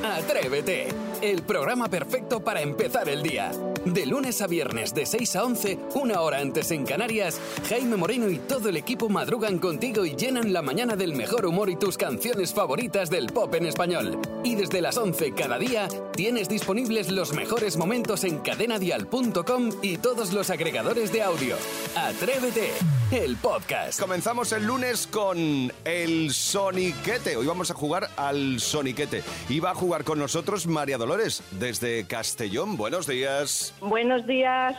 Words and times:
Atrévete, 0.00 0.88
el 1.20 1.42
programa 1.42 1.88
perfecto 1.88 2.40
para 2.40 2.62
empezar 2.62 3.08
el 3.08 3.22
día. 3.22 3.52
De 3.84 4.06
lunes 4.06 4.40
a 4.40 4.46
viernes 4.46 4.94
de 4.94 5.04
6 5.04 5.36
a 5.36 5.44
11, 5.44 5.78
una 5.94 6.20
hora 6.22 6.38
antes 6.38 6.70
en 6.70 6.86
Canarias, 6.86 7.38
Jaime 7.68 7.96
Moreno 7.96 8.30
y 8.30 8.38
todo 8.38 8.68
el 8.68 8.76
equipo 8.76 9.08
madrugan 9.08 9.58
contigo 9.58 10.04
y 10.04 10.16
llenan 10.16 10.52
la 10.52 10.62
mañana 10.62 10.96
del 10.96 11.14
mejor 11.14 11.46
humor 11.46 11.68
y 11.68 11.76
tus 11.76 11.98
canciones 11.98 12.54
favoritas 12.54 13.10
del 13.10 13.26
pop 13.26 13.54
en 13.54 13.66
español. 13.66 14.18
Y 14.42 14.54
desde 14.54 14.80
las 14.80 14.96
11 14.96 15.32
cada 15.34 15.58
día 15.58 15.88
tienes 16.14 16.48
disponibles 16.48 17.10
los 17.10 17.32
mejores 17.34 17.76
momentos 17.76 18.24
en 18.24 18.38
cadenadial.com 18.38 19.70
y 19.82 19.98
todos 19.98 20.32
los 20.32 20.50
agregadores 20.50 21.12
de 21.12 21.22
audio. 21.22 21.56
Atrévete, 21.96 22.70
el 23.12 23.36
podcast. 23.36 24.00
Comenzamos 24.00 24.52
el 24.52 24.64
lunes 24.66 25.06
con 25.06 25.72
el 25.84 26.32
Soniquete. 26.32 27.36
Hoy 27.36 27.46
vamos 27.46 27.70
a 27.70 27.74
jugar 27.74 28.08
al 28.16 28.58
Soniquete. 28.60 29.22
Y 29.48 29.60
va 29.60 29.72
a 29.72 29.74
jugar 29.74 30.04
con 30.04 30.18
nosotros 30.18 30.66
María 30.66 30.96
Dolores 30.98 31.42
desde 31.52 32.06
Castellón. 32.06 32.76
Buenos 32.76 33.06
días. 33.06 33.74
Buenos 33.80 34.26
días. 34.26 34.76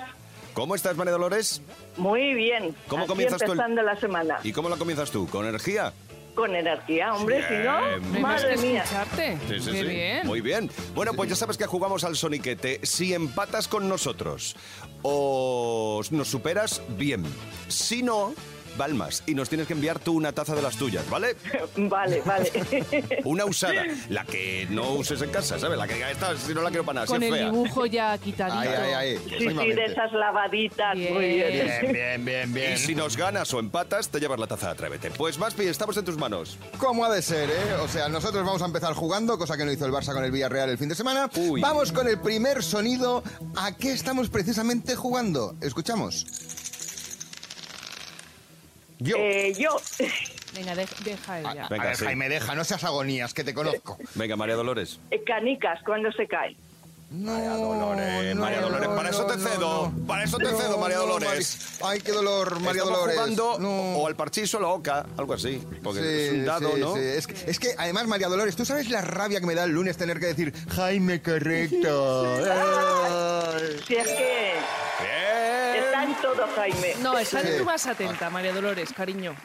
¿Cómo 0.53 0.75
estás, 0.75 0.95
María 0.97 1.13
Dolores? 1.13 1.61
Muy 1.97 2.33
bien. 2.33 2.75
¿Cómo 2.87 3.03
Aquí 3.03 3.09
comienzas 3.09 3.39
tú 3.39 3.45
el- 3.45 3.51
empezando 3.51 3.81
la 3.83 3.99
semana. 3.99 4.39
¿Y 4.43 4.51
cómo 4.51 4.69
la 4.69 4.77
comienzas 4.77 5.11
tú? 5.11 5.27
¿Con 5.27 5.45
energía? 5.45 5.93
Con 6.35 6.55
energía, 6.55 7.13
hombre, 7.13 7.47
si 7.47 7.53
no, 7.63 7.77
Bien. 8.11 8.21
madre 8.23 8.55
que 8.55 8.61
mía. 8.61 8.83
Sí, 9.47 9.59
sí. 9.59 9.83
bien. 9.83 10.25
Muy 10.25 10.41
bien. 10.41 10.71
Bueno, 10.95 11.13
pues 11.13 11.29
ya 11.29 11.35
sabes 11.35 11.57
que 11.57 11.67
jugamos 11.67 12.03
al 12.03 12.15
Soniquete. 12.15 12.79
Si 12.81 13.13
empatas 13.13 13.67
con 13.67 13.87
nosotros 13.87 14.55
o 15.03 16.01
nos 16.11 16.27
superas, 16.27 16.81
bien. 16.97 17.23
Si 17.67 18.01
no, 18.01 18.33
palmas. 18.73 19.23
Y 19.25 19.35
nos 19.35 19.49
tienes 19.49 19.67
que 19.67 19.73
enviar 19.73 19.99
tú 19.99 20.13
una 20.13 20.31
taza 20.31 20.55
de 20.55 20.61
las 20.61 20.75
tuyas, 20.77 21.09
¿vale? 21.09 21.35
Vale, 21.75 22.21
vale. 22.25 22.51
Una 23.23 23.45
usada. 23.45 23.83
La 24.09 24.25
que 24.25 24.67
no 24.69 24.93
uses 24.93 25.21
en 25.21 25.29
casa, 25.31 25.59
¿sabes? 25.59 25.77
La 25.77 25.87
que 25.87 25.95
diga, 25.95 26.11
esta 26.11 26.35
si 26.37 26.53
no 26.53 26.61
la 26.61 26.69
quiero 26.69 26.83
para 26.85 26.95
nada, 27.01 27.07
si 27.07 27.13
Con 27.13 27.23
es 27.23 27.29
el 27.29 27.35
fea. 27.35 27.45
dibujo 27.51 27.85
ya 27.85 28.17
quitadito. 28.17 28.57
Ay, 28.57 28.69
ay, 28.69 28.93
ay. 28.93 29.17
sí, 29.29 29.47
sí, 29.49 29.71
de 29.73 29.85
esas 29.85 30.11
lavaditas. 30.13 30.95
Bien. 30.95 31.13
Muy 31.13 31.27
bien. 31.27 31.51
Bien, 31.51 31.91
bien, 31.93 32.25
bien, 32.25 32.53
bien. 32.53 32.73
Y 32.73 32.77
si 32.77 32.95
nos 32.95 33.17
ganas 33.17 33.53
o 33.53 33.59
empatas, 33.59 34.09
te 34.09 34.19
llevas 34.19 34.39
la 34.39 34.47
taza 34.47 34.67
de 34.67 34.71
Atrévete. 34.73 35.11
Pues 35.11 35.37
bien, 35.55 35.69
estamos 35.69 35.97
en 35.97 36.05
tus 36.05 36.17
manos. 36.17 36.57
¿Cómo 36.77 37.05
ha 37.05 37.13
de 37.13 37.21
ser, 37.21 37.49
eh? 37.49 37.73
O 37.81 37.87
sea, 37.87 38.07
nosotros 38.09 38.45
vamos 38.45 38.61
a 38.61 38.65
empezar 38.65 38.93
jugando, 38.93 39.37
cosa 39.37 39.57
que 39.57 39.65
no 39.65 39.71
hizo 39.71 39.85
el 39.85 39.91
Barça 39.91 40.13
con 40.13 40.23
el 40.23 40.31
Villarreal 40.31 40.69
el 40.69 40.77
fin 40.77 40.89
de 40.89 40.95
semana. 40.95 41.29
Uy. 41.35 41.61
Vamos 41.61 41.91
con 41.91 42.07
el 42.07 42.19
primer 42.19 42.63
sonido. 42.63 43.23
¿A 43.55 43.75
qué 43.75 43.93
estamos 43.93 44.29
precisamente 44.29 44.95
jugando? 44.95 45.55
Escuchamos. 45.61 46.25
Yo. 49.03 49.15
Eh, 49.17 49.53
yo, 49.57 49.75
Venga, 50.53 50.75
de- 50.75 50.87
deja 51.03 51.39
él 51.39 51.43
ya. 51.55 51.65
a 51.65 51.69
venga, 51.69 51.85
ver, 51.85 51.95
sí. 51.97 52.05
Jaime, 52.05 52.29
deja, 52.29 52.55
no 52.55 52.63
seas 52.63 52.83
agonías, 52.83 53.33
que 53.33 53.43
te 53.43 53.53
conozco. 53.53 53.97
Venga, 54.15 54.35
María 54.35 54.55
Dolores. 54.55 54.99
eh, 55.11 55.21
canicas, 55.25 55.79
cuando 55.85 56.11
se 56.11 56.27
cae. 56.27 56.55
No, 57.11 57.31
María 57.31 57.49
Dolores, 57.51 58.35
no, 58.35 58.41
María 58.41 58.61
Dolores, 58.61 58.89
no, 58.89 58.95
para 58.95 59.09
eso 59.11 59.25
te 59.27 59.37
cedo. 59.37 59.91
no. 59.95 60.07
Para 60.07 60.23
eso 60.23 60.37
te 60.39 60.47
cedo, 60.47 60.77
María 60.79 60.97
Dolores. 60.97 61.77
Ay, 61.83 62.01
qué 62.01 62.11
dolor, 62.11 62.59
María 62.59 62.81
Estamos 62.81 62.91
Dolores. 62.99 63.15
jugando 63.15 63.59
No. 63.59 63.69
o 63.97 64.07
al 64.07 64.15
parchís 64.15 64.51
o 64.55 64.59
la 64.59 64.69
oca, 64.69 65.05
algo 65.17 65.33
así. 65.35 65.61
Porque 65.83 65.99
Sí, 66.01 66.07
es 66.07 66.31
un 66.33 66.45
dado, 66.45 66.73
sí, 66.73 66.79
¿no? 66.79 66.95
sí. 66.95 67.01
Es, 67.01 67.27
que, 67.27 67.35
es 67.51 67.59
que, 67.59 67.75
además, 67.77 68.07
María 68.07 68.29
Dolores, 68.29 68.55
¿tú 68.55 68.65
sabes 68.65 68.89
la 68.89 69.01
rabia 69.01 69.39
que 69.39 69.45
me 69.45 69.53
da 69.53 69.65
el 69.65 69.71
lunes 69.71 69.95
tener 69.95 70.19
que 70.19 70.25
decir 70.27 70.53
Jaime, 70.75 71.21
correcto? 71.21 72.25
Ay. 72.51 73.79
Si 73.87 73.95
es 73.95 74.07
que 74.07 74.53
Bien. 74.99 75.82
En 76.15 76.21
todo, 76.21 76.47
Jaime. 76.55 76.95
No, 77.01 77.17
Sí. 77.19 77.37
tú 77.57 77.65
más 77.65 77.85
atenta, 77.87 78.29
María 78.29 78.53
Dolores, 78.53 78.91
cariño. 78.93 79.35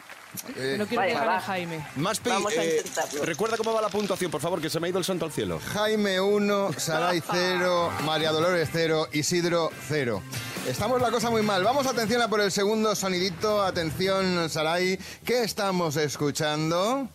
Eh, 0.55 0.75
No 0.77 0.85
quiero 0.85 1.01
gane 1.03 1.25
va. 1.25 1.39
Jaime. 1.41 1.83
Maspi, 1.95 2.29
Vamos 2.29 2.55
a 2.55 2.63
eh, 2.63 2.83
recuerda 3.23 3.57
cómo 3.57 3.73
va 3.73 3.81
la 3.81 3.89
puntuación, 3.89 4.29
por 4.29 4.39
favor, 4.41 4.61
que 4.61 4.69
se 4.69 4.79
me 4.79 4.85
ha 4.85 4.89
ido 4.91 4.99
el 4.99 5.05
santo 5.05 5.25
al 5.25 5.31
cielo. 5.31 5.59
Jaime 5.73 6.21
1, 6.21 6.73
Saray 6.77 7.21
0, 7.31 7.91
María 8.05 8.31
Dolores 8.31 8.69
0, 8.71 9.07
Isidro 9.13 9.71
0. 9.87 10.21
Estamos 10.67 11.01
la 11.01 11.09
cosa 11.09 11.31
muy 11.31 11.41
mal. 11.41 11.63
Vamos, 11.63 11.87
atención 11.87 12.21
a 12.21 12.27
por 12.27 12.41
el 12.41 12.51
segundo 12.51 12.95
sonidito. 12.95 13.63
Atención, 13.63 14.49
Saray. 14.51 14.99
¿Qué 15.25 15.43
estamos 15.43 15.95
escuchando? 15.97 17.09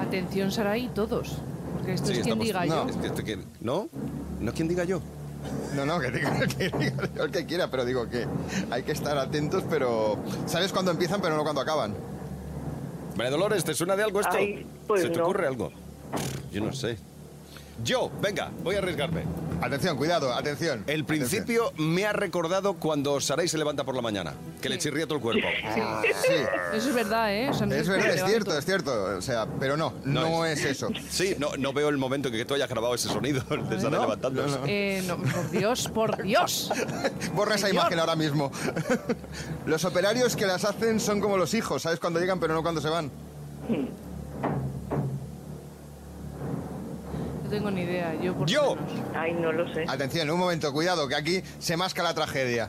Atención, 0.00 0.50
Saray, 0.50 0.88
todos. 0.94 1.38
Porque 1.82 1.94
esto 1.94 2.06
Sí, 2.06 2.12
es 2.12 2.18
quien 2.22 2.40
estamos- 2.40 2.44
diga 2.46 2.64
no. 2.66 2.84
yo. 2.84 2.90
Es 2.90 2.96
que 2.96 3.06
esto 3.08 3.24
que- 3.24 3.38
¿No? 3.60 3.88
¿No 4.40 4.52
quién 4.52 4.68
diga 4.68 4.84
yo? 4.84 5.00
No, 5.74 5.84
no, 5.84 5.98
que 5.98 6.10
diga, 6.12 6.38
que 6.46 6.68
diga 6.70 7.08
el 7.24 7.30
que 7.32 7.46
quiera, 7.46 7.68
pero 7.70 7.84
digo 7.84 8.08
que 8.08 8.26
hay 8.70 8.84
que 8.84 8.92
estar 8.92 9.18
atentos, 9.18 9.64
pero 9.68 10.16
sabes 10.46 10.72
cuándo 10.72 10.92
empiezan, 10.92 11.20
pero 11.20 11.36
no 11.36 11.42
cuándo 11.42 11.60
acaban. 11.60 11.94
María 13.16 13.30
Dolores, 13.32 13.64
¿te 13.64 13.74
suena 13.74 13.96
de 13.96 14.04
algo 14.04 14.20
esto? 14.20 14.32
Ay, 14.36 14.64
pues 14.86 15.02
¿Se 15.02 15.08
te 15.10 15.18
no. 15.18 15.24
ocurre 15.24 15.48
algo? 15.48 15.72
Yo 16.52 16.60
no 16.62 16.72
sé. 16.72 16.96
Yo, 17.84 18.10
venga, 18.20 18.50
voy 18.62 18.76
a 18.76 18.78
arriesgarme. 18.78 19.24
Atención, 19.60 19.96
cuidado, 19.96 20.34
atención. 20.34 20.82
El 20.88 21.04
principio 21.04 21.72
me 21.76 22.04
ha 22.04 22.12
recordado 22.12 22.74
cuando 22.74 23.20
Saray 23.20 23.46
se 23.46 23.58
levanta 23.58 23.84
por 23.84 23.94
la 23.94 24.02
mañana, 24.02 24.34
que 24.60 24.68
le 24.68 24.76
chirría 24.78 25.04
todo 25.06 25.16
el 25.16 25.20
cuerpo. 25.22 25.46
Atención. 25.46 25.88
Sí. 26.22 26.34
Eso 26.76 26.88
es 26.90 26.94
verdad, 26.94 27.34
¿eh? 27.34 27.48
O 27.50 27.54
sea, 27.54 27.66
no 27.66 27.74
Es 27.74 27.82
es 27.82 27.88
verdad, 27.88 28.04
que 28.06 28.14
es 28.16 28.22
me 28.22 28.28
cierto, 28.28 28.58
es 28.58 28.64
cierto. 28.64 29.04
O 29.16 29.22
sea, 29.22 29.46
pero 29.60 29.76
no, 29.76 29.92
no, 30.04 30.44
es. 30.44 30.64
eso. 30.64 30.88
Sí, 31.10 31.34
no, 31.38 31.50
no 31.58 31.72
veo 31.72 31.88
el 31.88 31.96
momento 31.98 32.28
en 32.28 32.34
que 32.34 32.44
tú 32.44 32.54
hayas 32.54 32.68
grabado 32.68 32.94
ese 32.94 33.08
sonido 33.08 33.40
de 33.48 33.80
Saray 33.80 33.90
No, 33.90 34.02
levantándose. 34.02 34.48
no, 34.50 34.58
no. 34.58 34.64
Eh, 34.66 35.02
no, 35.06 35.16
por 35.18 35.50
Dios, 35.50 35.88
por 35.88 36.22
Dios. 36.22 36.70
Borra 37.34 37.54
esa 37.56 37.70
imagen 37.70 37.98
ahora 37.98 38.16
mismo. 38.16 38.50
los 39.66 39.84
operarios 39.84 40.34
que 40.36 40.46
las 40.46 40.64
hacen 40.64 41.00
son 41.00 41.20
como 41.20 41.36
los 41.36 41.54
hijos, 41.54 41.82
¿sabes? 41.82 41.98
Cuando 42.00 42.18
llegan, 42.20 42.38
pero 42.40 42.54
no 42.54 42.62
cuando 42.62 42.80
se 42.80 42.88
van. 42.88 43.10
Tengo 47.52 47.70
ni 47.70 47.82
idea. 47.82 48.14
Yo, 48.20 48.34
por 48.34 48.48
Yo. 48.48 48.76
Ay, 49.14 49.34
no 49.34 49.52
lo 49.52 49.72
sé. 49.72 49.84
Atención, 49.86 50.28
un 50.30 50.38
momento, 50.40 50.72
cuidado, 50.72 51.06
que 51.06 51.14
aquí 51.14 51.42
se 51.58 51.76
masca 51.76 52.02
la 52.02 52.14
tragedia. 52.14 52.68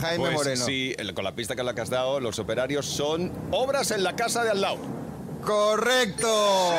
Jaime 0.00 0.24
Pues 0.24 0.32
Moreno. 0.34 0.64
sí, 0.64 0.94
el- 0.98 1.12
con 1.14 1.22
la 1.24 1.34
pista 1.34 1.54
que 1.54 1.62
le 1.62 1.70
has 1.70 1.90
dado, 1.90 2.18
los 2.18 2.38
operarios 2.38 2.86
son 2.86 3.30
obras 3.50 3.90
en 3.90 4.02
la 4.02 4.16
casa 4.16 4.42
de 4.42 4.50
al 4.50 4.60
lado. 4.62 4.78
¡Correcto! 5.44 6.72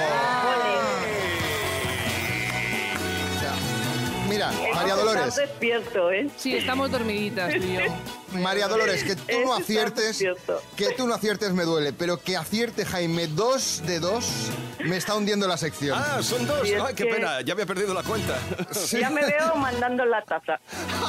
Mira, 4.34 4.52
María 4.76 4.96
Dolores, 4.96 5.24
Estás 5.28 5.36
despierto, 5.36 6.12
¿eh? 6.12 6.30
Sí, 6.38 6.56
estamos 6.56 6.92
dormiditas 6.92 7.54
yo. 7.54 7.80
María 8.40 8.68
Dolores, 8.68 9.04
que 9.04 9.16
tú 9.16 9.40
no 9.46 9.54
aciertes, 9.54 10.24
que 10.76 10.90
tú 10.98 11.08
no 11.08 11.14
aciertes 11.14 11.52
me 11.54 11.64
duele, 11.64 11.94
pero 11.94 12.18
que 12.20 12.36
acierte 12.36 12.84
Jaime 12.86 13.28
dos 13.28 13.84
de 13.86 14.00
dos 14.00 14.26
me 14.80 14.98
está 14.98 15.16
hundiendo 15.16 15.48
la 15.48 15.58
sección. 15.58 15.98
Ah, 16.02 16.22
son 16.24 16.46
dos. 16.48 16.62
Ay, 16.64 16.96
qué 16.96 17.06
que- 17.06 17.14
pena, 17.14 17.42
ya 17.42 17.54
había 17.54 17.66
perdido 17.66 17.94
la 17.94 18.02
cuenta. 18.04 18.38
Sí. 18.72 19.00
Ya 19.00 19.10
me 19.10 19.24
veo 19.26 19.56
mandando 19.56 20.04
la 20.06 20.24
taza. 20.24 20.60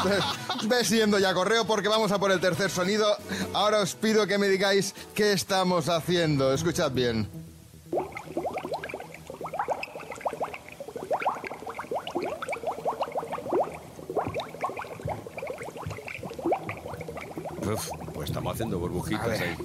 Ves 0.65 0.91
yendo 0.91 1.19
ya 1.19 1.33
correo 1.34 1.65
porque 1.65 1.89
vamos 1.89 2.13
a 2.13 2.19
por 2.19 2.31
el 2.31 2.41
tercer 2.41 2.71
sonido. 2.71 3.17
Ahora 3.55 3.81
os 3.81 3.95
pido 3.95 4.27
que 4.27 4.37
me 4.39 4.49
digáis 4.49 4.95
qué 5.15 5.33
estamos 5.33 5.89
haciendo. 5.89 6.53
Escuchad 6.53 6.91
bien. 6.91 7.29
Uf, 17.75 17.91
pues 18.15 18.31
estamos 18.31 18.55
haciendo 18.55 18.79
burbujitas 18.79 19.41
ahí. 19.41 19.57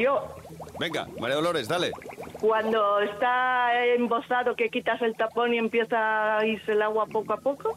Yo, 0.00 0.34
Venga, 0.78 1.08
María 1.18 1.34
Dolores, 1.36 1.66
dale. 1.66 1.92
cuando 2.40 3.00
está 3.00 3.84
embozado 3.96 4.54
que 4.54 4.68
quitas 4.70 5.00
el 5.02 5.16
tapón 5.16 5.52
y 5.54 5.58
empieza 5.58 6.38
a 6.38 6.46
irse 6.46 6.72
el 6.72 6.82
agua 6.82 7.06
poco 7.06 7.32
a 7.32 7.36
poco. 7.38 7.74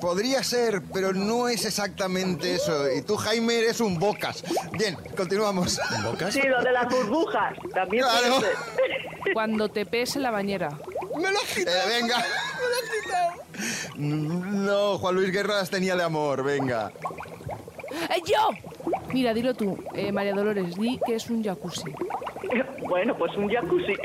Podría 0.00 0.42
ser, 0.42 0.82
pero 0.92 1.12
no 1.12 1.48
es 1.48 1.64
exactamente 1.64 2.54
eso. 2.54 2.90
Y 2.92 3.02
tú, 3.02 3.16
Jaime, 3.16 3.58
eres 3.58 3.80
un 3.80 3.98
bocas. 3.98 4.42
Bien, 4.72 4.96
continuamos. 5.16 5.78
¿Bocas? 6.04 6.32
Sí, 6.34 6.42
lo 6.42 6.62
de 6.62 6.72
las 6.72 6.88
burbujas. 6.88 7.54
También 7.72 8.04
Claro. 8.04 8.40
Cuando 9.32 9.68
te 9.68 9.86
pese 9.86 10.18
la 10.20 10.30
bañera. 10.30 10.70
¡Me 11.16 11.30
lo 11.30 11.38
Eh, 11.38 11.66
venga. 11.88 12.24
No, 13.96 14.98
Juan 14.98 15.14
Luis 15.14 15.30
Guerra 15.32 15.54
las 15.58 15.70
tenía 15.70 15.94
de 15.96 16.02
amor, 16.02 16.42
venga. 16.42 16.90
¡Eh, 18.10 18.20
yo! 18.26 18.48
Mira, 19.14 19.32
dilo 19.32 19.54
tú, 19.54 19.78
eh, 19.94 20.10
María 20.10 20.34
Dolores, 20.34 20.74
di 20.76 20.98
que 21.06 21.14
es 21.14 21.30
un 21.30 21.42
jacuzzi. 21.42 21.84
Bueno, 22.86 23.16
pues 23.16 23.34
un 23.36 23.48
jacuzzi. 23.48 23.94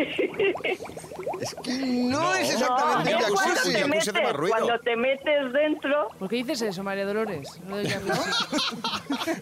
Es 1.42 1.56
que 1.64 1.72
no, 1.74 2.20
No, 2.20 2.36
es 2.36 2.60
No, 2.60 2.66
exactamente 2.66 3.12
es 3.12 3.16
un 3.16 3.22
jacuzzi, 3.22 3.36
cuando 3.36 3.56
jacuzzi. 3.56 3.72
te 3.74 3.80
jacuzzi 3.80 3.90
metes, 3.90 4.14
da 4.14 4.22
más 4.22 4.34
ruido. 4.36 4.56
cuando 4.56 4.80
te 4.80 4.96
metes 4.96 5.54
dentro, 5.54 6.08
¿Por 6.20 6.30
qué 6.30 6.36
dices 6.38 6.62
eso, 6.62 6.84
María 6.84 7.06
Dolores? 7.06 7.60
Lo 7.68 7.78
del 7.78 7.88
jacuzzi. 7.90 8.32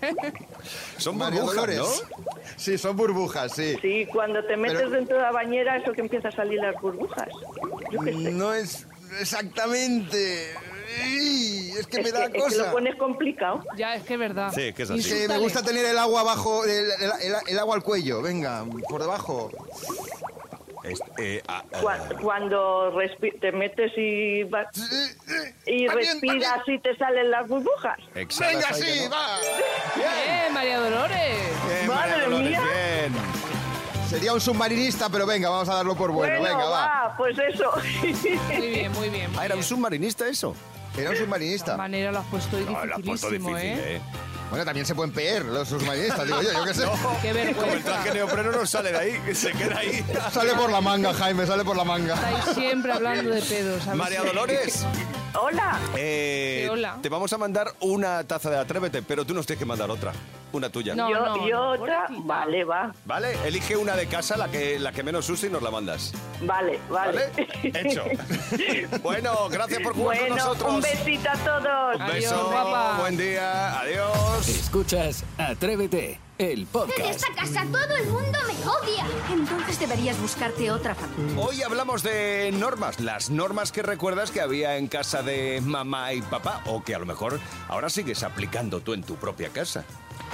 Son 0.98 1.18
María 1.18 1.42
burbujas, 1.42 1.56
Dolores. 1.68 2.04
¿no? 2.18 2.25
Sí, 2.56 2.78
son 2.78 2.96
burbujas, 2.98 3.52
sí. 3.54 3.78
sí, 3.81 4.08
cuando 4.12 4.44
te 4.46 4.58
metes 4.58 4.78
Pero- 4.78 4.90
dentro 4.92 5.18
de 5.18 5.24
la 5.24 5.31
bañera, 5.31 5.78
eso 5.78 5.92
que 5.94 6.02
empieza 6.02 6.28
a 6.30 6.31
salir 6.31 6.60
las 6.60 6.80
burbujas. 6.81 7.28
Yo 7.92 8.00
qué 8.02 8.14
sé. 8.14 8.31
No 8.31 8.54
es 8.54 8.88
exactamente. 9.22 10.54
Es 10.88 11.88
que 11.88 12.01
me 12.01 12.07
Es 12.10 12.13
da 12.13 12.30
que, 12.31 12.38
es 12.39 12.44
que 12.45 12.56
lo 12.57 12.63
cosa. 12.63 12.72
pones 12.72 12.95
complicado. 12.95 13.63
Ya, 13.75 13.95
es 13.95 14.04
que 14.04 14.13
es 14.13 14.19
verdad. 14.19 14.51
Sí, 14.54 14.74
que 14.74 14.84
es 14.84 14.89
así. 14.92 15.28
Me 15.28 15.38
gusta 15.38 15.62
tener 15.62 15.86
el 15.86 15.98
agua 15.98 16.22
abajo, 16.22 16.63
el, 16.66 16.69
el- 16.72 17.12
el- 17.22 17.36
el 17.50 17.60
agua 17.60 17.75
al 17.75 17.84
cuello. 17.84 18.22
Venga, 18.22 18.66
por 18.89 19.01
debajo. 19.01 19.51
Es- 20.84 21.01
eh, 21.18 21.44
ah, 21.48 21.63
ah, 21.74 21.81
Cua- 21.81 22.22
Cuando 22.22 22.94
te 23.42 23.51
metes 23.51 23.92
y, 23.98 24.44
va- 24.44 24.68
y 25.66 25.86
También, 25.86 25.89
respiras 26.13 26.54
también. 26.56 26.78
y 26.80 26.81
te 26.81 26.95
salen 26.95 27.30
las 27.31 27.48
burbujas. 27.48 27.98
exhalas 28.16 28.54
Venga, 28.54 28.74
sí, 28.74 29.01
¿no? 29.04 29.10
va. 29.10 29.38
¡Eh, 29.98 30.50
María 30.54 30.80
Dolores! 30.80 31.38
Bien, 31.68 31.88
Madre 31.88 32.12
María 32.12 32.24
Dolores, 32.24 32.50
mía. 32.50 32.62
bien. 32.62 33.13
Sería 34.10 34.33
un 34.33 34.40
submarinista, 34.40 35.10
pero 35.10 35.25
venga, 35.25 35.50
vamos 35.50 35.68
a 35.68 35.75
darlo 35.75 35.94
por 35.95 36.12
bueno. 36.12 36.42
venga, 36.42 36.66
va. 36.69 37.13
pues 37.18 37.38
eso. 37.38 37.69
Muy 38.56 38.68
bien, 38.69 38.92
muy 38.94 39.10
bien. 39.10 39.30
muy 39.31 39.40
Ah, 39.42 39.45
era 39.45 39.56
un 39.56 39.60
bien. 39.60 39.63
submarinista 39.68 40.25
eso. 40.30 40.56
Era 40.97 41.09
un 41.09 41.15
De 41.15 41.21
submarinista. 41.21 41.77
manera 41.77 42.11
lo 42.11 42.19
has 42.19 42.25
puesto 42.25 42.59
No, 42.59 42.85
la 42.85 42.95
has 42.95 43.01
puesto 43.01 43.29
dificilísimo, 43.29 43.57
difícil, 43.57 43.79
¿eh? 43.79 43.95
¿eh? 43.97 44.01
Bueno, 44.49 44.63
también 44.63 44.85
se 44.85 44.95
pueden 44.95 45.13
peer 45.13 45.44
los 45.44 45.67
submarinistas, 45.67 46.25
digo 46.25 46.41
yo, 46.41 46.53
yo 46.53 46.63
qué 46.65 46.73
sé. 46.73 46.81
Qué 47.21 47.29
Como 47.29 47.39
el 47.39 47.45
vergüenza. 47.53 47.83
traje 47.91 48.13
neopreno 48.13 48.51
no 48.51 48.65
sale 48.65 48.91
de 48.94 48.97
ahí, 48.97 49.35
se 49.35 49.51
queda 49.51 49.77
ahí. 49.79 50.05
Sale 50.31 50.53
por 50.53 50.71
la 50.71 50.79
manga, 50.81 51.13
Jaime, 51.13 51.45
sale 51.45 51.65
por 51.65 51.75
la 51.75 51.83
manga. 51.83 52.13
Estáis 52.15 52.55
siempre 52.55 52.94
hablando 52.94 53.29
de 53.29 53.41
pedos. 53.41 53.85
María 53.88 54.21
Dolores, 54.23 54.85
Hola. 55.39 55.77
eh, 55.97 56.61
Sí, 56.63 56.69
hola. 56.69 56.97
te 57.01 57.09
vamos 57.09 57.31
a 57.33 57.38
mandar 57.38 57.73
una 57.81 58.23
taza 58.23 58.49
de 58.49 58.57
Atrévete, 58.57 59.01
pero 59.03 59.25
tú 59.25 59.33
nos 59.33 59.45
tienes 59.45 59.59
que 59.59 59.65
mandar 59.65 59.91
otra, 59.91 60.13
una 60.53 60.69
tuya. 60.69 60.95
No, 60.95 61.09
yo 61.11 61.19
no, 61.19 61.47
yo 61.47 61.55
no, 61.57 61.69
otra. 61.83 62.05
Vale, 62.09 62.63
va. 62.63 62.94
¿Vale? 63.05 63.38
Elige 63.45 63.75
una 63.75 63.95
de 63.97 64.07
casa, 64.07 64.38
la 64.38 64.47
que, 64.47 64.79
la 64.79 64.94
que 64.94 65.03
menos 65.03 65.29
use 65.29 65.47
y 65.47 65.49
nos 65.49 65.61
la 65.61 65.69
mandas. 65.71 66.13
Vale, 66.41 66.79
vale. 66.89 67.29
¿Vale? 67.35 67.47
Hecho. 67.63 68.05
bueno, 69.03 69.49
gracias 69.49 69.81
por 69.81 69.94
jugar 69.94 70.19
con 70.19 70.29
nosotros. 70.29 70.85
Un 70.94 71.06
besito 71.06 71.30
a 71.30 71.34
todos. 71.38 71.95
Un 71.95 72.01
Adiós, 72.01 72.16
beso, 72.31 72.50
guapa. 72.50 72.98
buen 73.00 73.18
día, 73.18 73.80
adiós. 73.80 74.48
Escuchas 74.48 75.24
Atrévete, 75.38 76.19
el 76.38 76.62
En 76.62 76.66
podcast. 76.68 77.00
esta 77.00 77.34
casa 77.34 77.66
todo 77.72 77.95
el 77.95 78.06
mundo 78.07 78.38
me 78.48 78.54
odia. 78.69 79.06
Entonces 79.31 79.80
deberías 79.80 80.19
buscarte 80.19 80.69
otra 80.72 80.95
familia. 80.95 81.39
Hoy 81.39 81.62
hablamos 81.63 82.04
de 82.04 82.51
normas, 82.54 83.00
las 83.00 83.30
normas 83.30 83.72
que 83.72 83.81
recuerdas 83.81 84.31
que 84.31 84.42
había 84.42 84.78
en 84.78 84.88
casa 84.88 85.22
de 85.24 85.62
mamá 85.63 86.13
y 86.13 86.22
papá 86.22 86.62
o 86.66 86.84
que 86.84 86.95
a 86.95 87.00
lo 87.00 87.06
mejor 87.06 87.39
ahora 87.68 87.89
sigues 87.89 88.24
aplicando 88.24 88.81
tú 88.81 88.94
en 88.94 89.04
tu 89.04 89.16
propia 89.16 89.50
casa. 89.50 89.84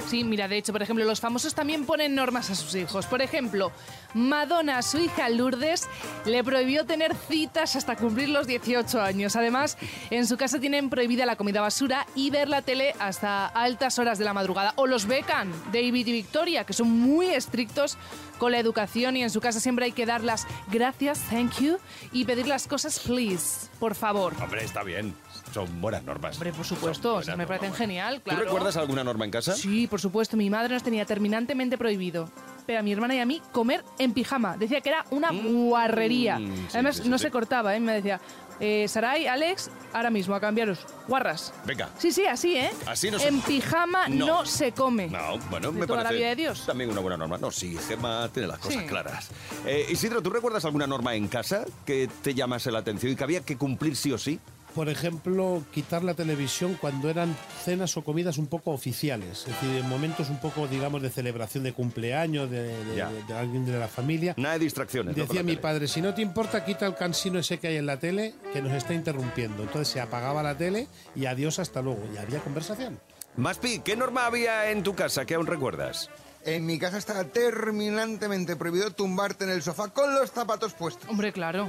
Sí, 0.08 0.24
mira, 0.24 0.48
de 0.48 0.58
hecho, 0.58 0.72
por 0.72 0.82
ejemplo, 0.82 1.04
los 1.04 1.20
famosos 1.20 1.54
también 1.54 1.86
ponen 1.86 2.16
normas 2.16 2.50
a 2.50 2.56
sus 2.56 2.74
hijos. 2.74 3.06
Por 3.06 3.22
ejemplo, 3.22 3.70
Madonna 4.12 4.78
a 4.78 4.82
su 4.82 4.98
hija 4.98 5.28
Lourdes 5.28 5.88
le 6.24 6.42
prohibió 6.42 6.84
tener 6.84 7.14
citas 7.14 7.76
hasta 7.76 7.94
cumplir 7.94 8.28
los 8.28 8.48
18 8.48 9.00
años. 9.00 9.36
Además, 9.36 9.78
en 10.10 10.26
su 10.26 10.36
casa 10.36 10.58
tienen 10.58 10.90
prohibida 10.90 11.26
la 11.26 11.36
comida 11.36 11.60
basura 11.60 12.06
y 12.16 12.30
ver 12.30 12.48
la 12.48 12.60
tele 12.62 12.94
hasta 12.98 13.46
altas 13.46 13.98
horas 14.00 14.18
de 14.18 14.24
la 14.24 14.34
madrugada. 14.34 14.72
O 14.76 14.86
los 14.88 15.06
becan, 15.06 15.52
David 15.72 15.93
y 16.00 16.04
Victoria, 16.12 16.64
que 16.64 16.72
son 16.72 16.90
muy 16.90 17.26
estrictos 17.26 17.96
con 18.38 18.52
la 18.52 18.58
educación 18.58 19.16
y 19.16 19.22
en 19.22 19.30
su 19.30 19.40
casa 19.40 19.60
siempre 19.60 19.84
hay 19.86 19.92
que 19.92 20.06
dar 20.06 20.22
las 20.24 20.46
gracias, 20.70 21.20
thank 21.30 21.60
you, 21.60 21.78
y 22.12 22.24
pedir 22.24 22.46
las 22.46 22.66
cosas, 22.66 22.98
please, 22.98 23.68
por 23.78 23.94
favor. 23.94 24.34
Hombre, 24.42 24.64
está 24.64 24.82
bien, 24.82 25.14
son 25.52 25.80
buenas 25.80 26.02
normas. 26.04 26.36
Hombre, 26.36 26.52
por 26.52 26.66
supuesto, 26.66 27.14
o 27.16 27.22
sea, 27.22 27.36
me 27.36 27.44
normas. 27.44 27.58
parecen 27.60 27.76
genial, 27.76 28.20
claro. 28.22 28.40
¿Tú 28.40 28.44
recuerdas 28.46 28.76
alguna 28.76 29.04
norma 29.04 29.24
en 29.24 29.30
casa? 29.30 29.54
Sí, 29.54 29.86
por 29.86 30.00
supuesto. 30.00 30.36
Mi 30.36 30.50
madre 30.50 30.74
nos 30.74 30.82
tenía 30.82 31.04
terminantemente 31.04 31.78
prohibido. 31.78 32.28
Pero 32.66 32.78
a 32.78 32.82
mi 32.82 32.92
hermana 32.92 33.14
y 33.14 33.18
a 33.20 33.26
mí 33.26 33.42
comer 33.52 33.84
en 33.98 34.14
pijama. 34.14 34.56
Decía 34.56 34.80
que 34.80 34.88
era 34.88 35.04
una 35.10 35.30
guarrería. 35.32 36.38
sí, 36.38 36.50
Además, 36.72 36.96
sí, 36.96 37.02
sí, 37.02 37.08
no 37.10 37.18
se 37.18 37.30
cortaba, 37.30 37.76
¿eh? 37.76 37.80
Me 37.80 37.92
decía, 37.92 38.20
eh, 38.60 38.86
Saray, 38.88 39.26
Alex, 39.26 39.70
ahora 39.92 40.10
mismo 40.10 40.34
a 40.34 40.40
cambiaros. 40.40 40.86
Guarras. 41.08 41.52
Venga. 41.64 41.90
Sí, 41.98 42.12
sí, 42.12 42.26
así, 42.26 42.56
¿eh? 42.56 42.70
Así 42.86 43.10
no 43.10 43.18
se- 43.18 43.28
En 43.28 43.40
pijama 43.40 44.08
No. 44.08 44.26
no, 44.26 44.46
se 44.46 44.72
come. 44.72 45.08
No, 45.08 45.38
bueno, 45.50 45.70
De 45.72 45.80
me 45.80 45.86
toda 45.86 45.98
la 45.98 46.04
parece 46.04 46.18
vida 46.20 46.28
de 46.30 46.36
Dios. 46.36 46.64
también 46.66 46.90
una 46.90 47.00
buena 47.00 47.16
norma. 47.16 47.38
No, 47.38 47.50
sí, 47.50 47.76
Gemma 47.88 48.28
tiene 48.32 48.48
las 48.48 48.58
cosas 48.58 48.80
Sí. 48.82 48.86
claras. 48.88 49.30
Eh, 49.66 49.86
Isidro, 49.90 50.22
¿tú 50.22 50.30
recuerdas 50.30 50.64
alguna 50.64 50.86
norma 50.86 51.14
en 51.14 51.28
casa 51.28 51.64
que 51.84 52.08
te 52.22 52.34
llamase 52.34 52.70
la 52.70 52.78
atención 52.80 53.12
y 53.12 53.16
que 53.16 53.24
había 53.24 53.40
que 53.40 53.56
cumplir 53.56 53.96
sí 53.96 54.12
o 54.12 54.18
sí? 54.18 54.38
Por 54.74 54.88
ejemplo, 54.88 55.62
quitar 55.72 56.02
la 56.02 56.14
televisión 56.14 56.76
cuando 56.80 57.08
eran 57.08 57.36
cenas 57.64 57.96
o 57.96 58.02
comidas 58.02 58.38
un 58.38 58.48
poco 58.48 58.72
oficiales, 58.72 59.40
es 59.40 59.46
decir, 59.46 59.76
en 59.76 59.88
momentos 59.88 60.30
un 60.30 60.40
poco, 60.40 60.66
digamos, 60.66 61.00
de 61.00 61.10
celebración 61.10 61.62
de 61.62 61.72
cumpleaños 61.72 62.50
de, 62.50 62.62
de- 62.84 62.96
Ya. 62.96 63.08
de- 63.08 63.22
de 63.22 63.34
alguien 63.34 63.64
de 63.66 63.78
la 63.78 63.86
familia. 63.86 64.34
Nada 64.36 64.54
de 64.54 64.64
distracciones. 64.64 65.14
Decía 65.14 65.42
mi 65.44 65.52
tele. 65.52 65.62
padre, 65.62 65.86
si 65.88 66.00
no 66.02 66.12
te 66.12 66.22
importa, 66.22 66.64
quita 66.64 66.86
el 66.86 66.96
cansino 66.96 67.38
ese 67.38 67.58
que 67.58 67.68
hay 67.68 67.76
en 67.76 67.86
la 67.86 67.98
tele 67.98 68.34
que 68.52 68.60
nos 68.60 68.72
está 68.72 68.94
interrumpiendo. 68.94 69.62
Entonces 69.62 69.86
se 69.88 70.00
apagaba 70.00 70.42
la 70.42 70.56
tele 70.56 70.88
y 71.14 71.26
adiós 71.26 71.58
hasta 71.60 71.80
luego. 71.80 72.02
Y 72.12 72.16
había 72.16 72.40
conversación. 72.40 72.98
Maspi, 73.36 73.78
¿qué 73.80 73.96
norma 73.96 74.26
había 74.26 74.70
en 74.70 74.82
tu 74.82 74.94
casa 74.94 75.24
que 75.24 75.34
aún 75.34 75.46
recuerdas? 75.46 76.10
En 76.44 76.66
mi 76.66 76.78
casa 76.78 76.98
está 76.98 77.24
terminantemente 77.24 78.56
prohibido 78.56 78.90
tumbarte 78.90 79.44
en 79.44 79.50
el 79.50 79.62
sofá 79.62 79.88
con 79.88 80.14
los 80.14 80.30
zapatos 80.30 80.74
puestos. 80.74 81.08
Hombre, 81.08 81.32
claro. 81.32 81.68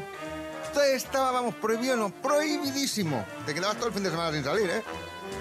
Esto 0.76 0.84
estaba, 0.84 1.32
vamos, 1.32 1.56
prohibido, 1.56 1.96
no, 1.96 2.10
prohibidísimo. 2.10 3.26
Te 3.46 3.54
quedabas 3.54 3.78
todo 3.78 3.88
el 3.88 3.94
fin 3.94 4.04
de 4.04 4.10
semana 4.10 4.34
sin 4.34 4.44
salir, 4.44 4.70
¿eh? 4.70 4.84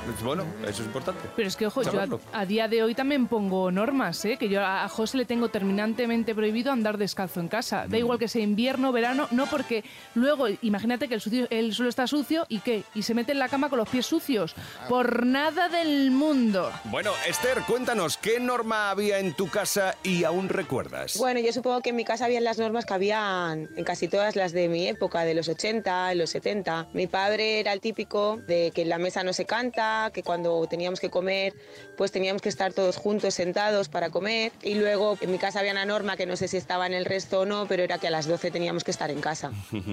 Pues 0.05 0.23
Bueno, 0.23 0.45
eso 0.63 0.83
es 0.83 0.87
importante. 0.87 1.21
Pero 1.35 1.49
es 1.49 1.57
que, 1.57 1.67
ojo, 1.67 1.83
yo 1.83 1.99
a, 2.01 2.41
a 2.41 2.47
día 2.47 2.69
de 2.69 2.83
hoy 2.83 2.95
también 2.95 3.27
pongo 3.27 3.71
normas, 3.71 4.25
¿eh? 4.25 4.37
Que 4.39 4.49
yo 4.49 4.61
a, 4.61 4.85
a 4.85 4.89
José 4.89 5.17
le 5.17 5.25
tengo 5.25 5.49
terminantemente 5.49 6.35
prohibido 6.35 6.73
andar 6.73 6.99
descalzo 6.99 7.41
en 7.41 7.49
casa. 7.49 7.85
Mm. 7.87 7.91
Da 7.91 7.99
igual 7.99 8.19
que 8.19 8.29
sea 8.29 8.43
invierno, 8.43 8.93
verano, 8.93 9.27
no 9.31 9.47
porque 9.47 9.83
luego, 10.15 10.47
imagínate 10.63 11.09
que 11.09 11.15
el, 11.15 11.21
sucio- 11.21 11.47
el 11.51 11.73
suelo 11.75 11.89
está 11.89 12.07
sucio 12.07 12.45
y 12.49 12.61
¿qué? 12.61 12.85
Y 12.95 13.03
se 13.03 13.15
mete 13.15 13.33
en 13.33 13.39
la 13.39 13.49
cama 13.49 13.69
con 13.71 13.79
los 13.79 13.89
pies 13.89 14.07
sucios. 14.07 14.55
Ah. 14.81 14.87
Por 14.89 15.25
nada 15.27 15.69
del 15.69 16.11
mundo. 16.11 16.71
Bueno, 16.85 17.11
Esther, 17.27 17.63
cuéntanos, 17.67 18.17
¿qué 18.19 18.39
norma 18.41 18.91
había 18.91 19.19
en 19.19 19.33
tu 19.35 19.49
casa 19.49 19.97
y 20.03 20.25
aún 20.25 20.49
recuerdas? 20.49 21.17
Bueno, 21.19 21.41
yo 21.41 21.53
supongo 21.53 21.81
que 21.81 21.91
en 21.91 21.97
mi 21.97 22.05
casa 22.05 22.27
habían 22.27 22.45
las 22.45 22.59
normas 22.59 22.85
que 22.87 22.95
habían 22.95 23.69
en 23.77 23.85
casi 23.85 24.09
todas 24.09 24.37
las 24.37 24.53
de 24.53 24.69
mi 24.69 24.87
época, 24.87 25.25
de 25.25 25.35
los 25.35 25.49
80, 25.49 26.13
en 26.13 26.19
los 26.19 26.31
70. 26.31 26.89
Mi 26.93 27.07
padre 27.07 27.61
era 27.61 27.73
el 27.73 27.81
típico 27.81 28.37
de 28.47 28.71
que 28.75 28.83
en 28.83 28.89
la 28.91 28.99
mesa 28.99 29.23
no 29.25 29.33
se 29.33 29.45
canta, 29.47 29.74
que 30.13 30.23
cuando 30.23 30.65
teníamos 30.69 31.01
que 31.01 31.11
comer, 31.11 31.55
pues 31.97 32.13
teníamos 32.13 32.43
que 32.43 32.49
estar 32.49 32.73
todos 32.73 32.97
juntos 32.97 33.35
sentados 33.35 33.89
para 33.89 34.11
comer. 34.11 34.53
Y 34.63 34.75
luego 34.75 35.19
en 35.21 35.33
mi 35.33 35.39
casa 35.39 35.61
había 35.61 35.73
una 35.73 35.85
norma 35.85 36.17
que 36.17 36.27
no 36.27 36.37
sé 36.37 36.47
si 36.49 36.57
estaba 36.57 36.87
en 36.87 36.95
el 36.95 37.05
resto 37.05 37.41
o 37.41 37.47
no, 37.47 37.67
pero 37.67 37.83
era 37.83 37.99
que 37.99 38.07
a 38.07 38.11
las 38.11 38.27
12 38.27 38.51
teníamos 38.51 38.85
que 38.85 38.91
estar 38.91 39.11
en 39.11 39.21
casa. 39.21 39.51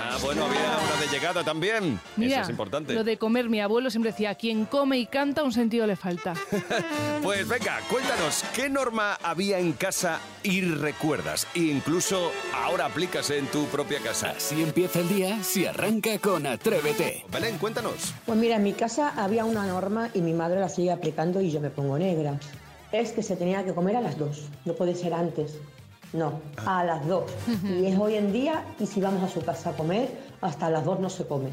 Ah, 0.00 0.16
bueno, 0.22 0.44
había 0.44 0.60
una 0.60 1.00
de 1.00 1.08
llegada 1.08 1.42
también. 1.42 1.98
Mira, 2.16 2.34
Eso 2.36 2.42
es 2.42 2.48
importante. 2.50 2.92
lo 2.94 3.04
de 3.04 3.16
comer, 3.16 3.48
mi 3.48 3.60
abuelo 3.60 3.90
siempre 3.90 4.12
decía, 4.12 4.34
quien 4.34 4.64
come 4.64 4.98
y 4.98 5.06
canta, 5.06 5.42
un 5.42 5.52
sentido 5.52 5.86
le 5.86 5.96
falta. 5.96 6.34
Pues 7.22 7.46
venga, 7.48 7.80
cuéntanos, 7.90 8.44
¿qué 8.54 8.68
norma 8.70 9.14
había 9.22 9.58
en 9.58 9.72
casa 9.72 10.20
y 10.42 10.60
recuerdas? 10.62 11.46
E 11.54 11.58
incluso 11.60 12.30
ahora 12.54 12.86
aplicas 12.86 13.28
en 13.30 13.46
tu 13.48 13.66
propia 13.66 13.98
casa. 14.00 14.30
Así 14.36 14.62
empieza 14.62 15.00
el 15.00 15.08
día 15.08 15.42
si 15.42 15.66
arranca 15.66 16.16
con 16.18 16.46
Atrévete. 16.46 17.24
Belén, 17.30 17.58
cuéntanos. 17.58 18.14
Pues 18.24 18.38
mira, 18.38 18.56
en 18.56 18.62
mi 18.62 18.72
casa 18.72 19.08
había 19.28 19.44
una 19.44 19.66
norma 19.66 20.08
y 20.14 20.22
mi 20.22 20.32
madre 20.32 20.58
la 20.58 20.70
sigue 20.70 20.90
aplicando 20.90 21.42
y 21.42 21.50
yo 21.50 21.60
me 21.60 21.68
pongo 21.68 21.98
negra. 21.98 22.40
Es 22.92 23.12
que 23.12 23.22
se 23.22 23.36
tenía 23.36 23.62
que 23.62 23.74
comer 23.74 23.96
a 23.96 24.00
las 24.00 24.16
dos, 24.16 24.48
no 24.64 24.72
puede 24.72 24.94
ser 24.94 25.12
antes. 25.12 25.58
No, 26.14 26.40
a 26.64 26.82
las 26.82 27.06
dos. 27.06 27.30
Y 27.62 27.84
es 27.84 27.98
hoy 27.98 28.14
en 28.14 28.32
día 28.32 28.64
y 28.80 28.86
si 28.86 29.02
vamos 29.02 29.22
a 29.22 29.28
su 29.28 29.42
casa 29.42 29.70
a 29.70 29.72
comer, 29.74 30.08
hasta 30.40 30.70
las 30.70 30.86
dos 30.86 30.98
no 30.98 31.10
se 31.10 31.26
come. 31.26 31.50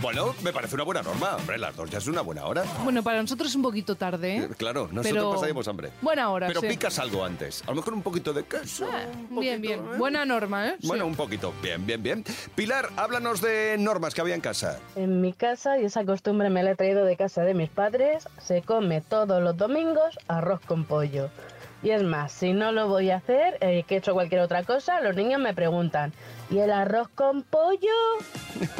Bueno, 0.00 0.32
me 0.44 0.52
parece 0.52 0.76
una 0.76 0.84
buena 0.84 1.02
norma. 1.02 1.34
Hombre, 1.36 1.58
las 1.58 1.74
dos 1.74 1.90
ya 1.90 1.98
es 1.98 2.06
una 2.06 2.20
buena 2.20 2.44
hora. 2.46 2.62
Bueno, 2.84 3.02
para 3.02 3.20
nosotros 3.20 3.48
es 3.50 3.56
un 3.56 3.62
poquito 3.62 3.96
tarde, 3.96 4.36
¿eh? 4.36 4.42
Eh, 4.44 4.54
Claro, 4.56 4.88
nosotros 4.92 5.12
Pero- 5.12 5.30
pasaríamos 5.32 5.66
hambre. 5.66 5.90
Buena 6.00 6.30
hora, 6.30 6.46
Pero 6.46 6.60
sí. 6.60 6.68
picas 6.68 6.98
algo 7.00 7.24
antes. 7.24 7.62
A 7.66 7.70
lo 7.70 7.76
mejor 7.76 7.94
un 7.94 8.02
poquito 8.02 8.32
de 8.32 8.44
queso. 8.44 8.86
Ah, 8.92 9.06
un 9.30 9.40
bien, 9.40 9.60
poquito, 9.60 9.82
bien. 9.82 9.94
¿eh? 9.94 9.98
Buena 9.98 10.24
norma, 10.24 10.68
¿eh? 10.68 10.76
Sí. 10.80 10.86
Bueno, 10.86 11.04
un 11.06 11.16
poquito. 11.16 11.52
Bien, 11.62 11.84
bien, 11.84 12.00
bien. 12.02 12.24
Pilar, 12.54 12.90
háblanos 12.96 13.40
de 13.40 13.76
normas 13.78 14.14
que 14.14 14.20
había 14.20 14.36
en 14.36 14.40
casa. 14.40 14.78
En 14.94 15.20
mi 15.20 15.32
casa, 15.32 15.78
y 15.78 15.84
esa 15.86 16.04
costumbre 16.04 16.48
me 16.48 16.62
la 16.62 16.72
he 16.72 16.76
traído 16.76 17.04
de 17.04 17.16
casa 17.16 17.42
de 17.42 17.54
mis 17.54 17.70
padres, 17.70 18.28
se 18.40 18.62
come 18.62 19.00
todos 19.00 19.42
los 19.42 19.56
domingos 19.56 20.16
arroz 20.28 20.60
con 20.66 20.84
pollo. 20.84 21.28
Y 21.82 21.90
es 21.90 22.02
más, 22.02 22.32
si 22.32 22.52
no 22.52 22.72
lo 22.72 22.88
voy 22.88 23.10
a 23.10 23.16
hacer, 23.16 23.56
eh, 23.60 23.84
que 23.86 23.96
he 23.96 23.98
hecho 23.98 24.12
cualquier 24.12 24.40
otra 24.40 24.64
cosa, 24.64 25.00
los 25.00 25.14
niños 25.14 25.40
me 25.40 25.54
preguntan, 25.54 26.12
¿y 26.50 26.58
el 26.58 26.70
arroz 26.70 27.08
con 27.14 27.42
pollo? 27.42 27.78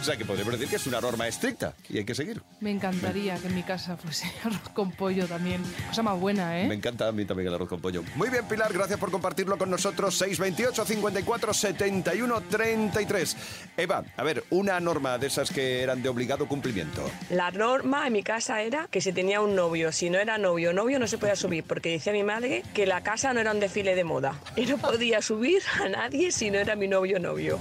O 0.00 0.04
sea, 0.04 0.16
que 0.16 0.24
podríamos 0.24 0.52
decir 0.54 0.68
que 0.68 0.76
es 0.76 0.86
una 0.86 1.00
norma 1.00 1.26
estricta 1.26 1.74
y 1.88 1.98
hay 1.98 2.04
que 2.04 2.14
seguir. 2.14 2.42
Me 2.60 2.70
encantaría 2.70 3.36
que 3.38 3.46
en 3.48 3.54
mi 3.54 3.62
casa 3.62 3.96
fuese 3.96 4.26
arroz 4.44 4.68
con 4.74 4.92
pollo 4.92 5.26
también. 5.26 5.62
Cosa 5.88 6.02
más 6.02 6.18
buena, 6.20 6.60
¿eh? 6.60 6.66
Me 6.68 6.74
encanta 6.74 7.08
a 7.08 7.12
mí 7.12 7.24
también 7.24 7.48
el 7.48 7.54
arroz 7.54 7.68
con 7.68 7.80
pollo. 7.80 8.02
Muy 8.14 8.28
bien, 8.28 8.44
Pilar, 8.46 8.72
gracias 8.72 8.98
por 8.98 9.10
compartirlo 9.10 9.56
con 9.56 9.70
nosotros. 9.70 10.16
628 10.18 10.84
54 10.84 11.54
71 11.54 12.40
33. 12.42 13.36
Eva, 13.76 14.04
a 14.16 14.22
ver, 14.22 14.44
una 14.50 14.78
norma 14.80 15.18
de 15.18 15.28
esas 15.28 15.50
que 15.50 15.82
eran 15.82 16.02
de 16.02 16.08
obligado 16.08 16.46
cumplimiento. 16.46 17.10
La 17.30 17.50
norma 17.50 18.06
en 18.06 18.12
mi 18.12 18.22
casa 18.22 18.60
era 18.60 18.86
que 18.90 19.00
si 19.00 19.12
tenía 19.12 19.40
un 19.40 19.54
novio, 19.54 19.92
si 19.92 20.10
no 20.10 20.18
era 20.18 20.38
novio 20.38 20.70
o 20.70 20.72
novio, 20.72 20.98
no 20.98 21.06
se 21.06 21.18
podía 21.18 21.36
subir, 21.36 21.64
porque 21.64 21.90
decía 21.90 22.12
mi 22.12 22.22
madre 22.22 22.62
que 22.74 22.86
la 22.86 23.02
casa 23.02 23.32
no 23.32 23.40
era 23.40 23.52
un 23.52 23.60
desfile 23.60 23.94
de 23.94 24.04
moda. 24.04 24.34
Y 24.56 24.66
no 24.66 24.76
podía 24.78 25.22
subir 25.22 25.62
a 25.80 25.88
nadie 25.88 26.30
si 26.32 26.50
no 26.50 26.58
era 26.58 26.76
mi 26.76 26.86
novio 26.88 26.95
o 27.00 27.18
novio. 27.18 27.58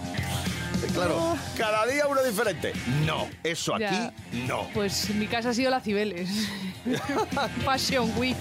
Claro, 0.94 1.38
cada 1.58 1.86
día 1.88 2.06
uno 2.08 2.24
diferente. 2.24 2.74
No, 3.06 3.28
eso 3.44 3.74
aquí 3.76 3.84
Ya. 3.84 4.14
no. 4.48 4.68
Pues 4.74 5.10
en 5.10 5.20
mi 5.20 5.28
casa 5.28 5.50
ha 5.50 5.54
sido 5.54 5.72
la 5.72 5.80
Cibeles. 5.82 6.30
Fashion 7.66 8.12
Week. 8.18 8.38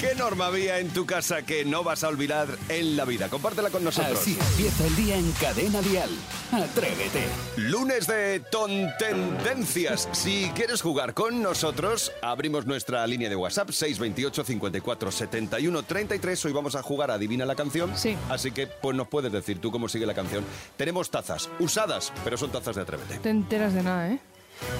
¿Qué 0.00 0.14
norma 0.14 0.46
había 0.46 0.78
en 0.78 0.88
tu 0.88 1.04
casa 1.04 1.42
que 1.42 1.62
no 1.66 1.84
vas 1.84 2.04
a 2.04 2.08
olvidar 2.08 2.48
en 2.70 2.96
la 2.96 3.04
vida? 3.04 3.28
Compártela 3.28 3.68
con 3.68 3.84
nosotros. 3.84 4.18
Así 4.18 4.38
empieza 4.50 4.86
el 4.86 4.96
día 4.96 5.18
en 5.18 5.30
Cadena 5.32 5.82
Dial. 5.82 6.08
Atrévete. 6.50 7.26
Lunes 7.58 8.06
de 8.06 8.40
Tontendencias. 8.50 10.08
Si 10.12 10.50
quieres 10.54 10.80
jugar 10.80 11.12
con 11.12 11.42
nosotros, 11.42 12.12
abrimos 12.22 12.64
nuestra 12.64 13.06
línea 13.06 13.28
de 13.28 13.36
WhatsApp 13.36 13.68
628 13.72 14.42
54 14.42 15.12
71 15.12 15.82
33. 15.82 16.44
Hoy 16.46 16.52
vamos 16.52 16.76
a 16.76 16.82
jugar 16.82 17.10
a 17.10 17.14
Adivina 17.14 17.44
la 17.44 17.54
canción. 17.54 17.92
Sí. 17.94 18.16
Así 18.30 18.52
que 18.52 18.68
pues 18.68 18.96
nos 18.96 19.06
puedes 19.06 19.30
decir 19.30 19.60
tú 19.60 19.70
cómo 19.70 19.86
sigue 19.86 20.06
la 20.06 20.14
canción. 20.14 20.46
Tenemos 20.78 21.10
tazas 21.10 21.50
usadas, 21.58 22.10
pero 22.24 22.38
son 22.38 22.50
tazas 22.50 22.74
de 22.74 22.80
Atrévete. 22.80 23.18
Te 23.18 23.28
enteras 23.28 23.74
de 23.74 23.82
nada, 23.82 24.08
¿eh? 24.08 24.18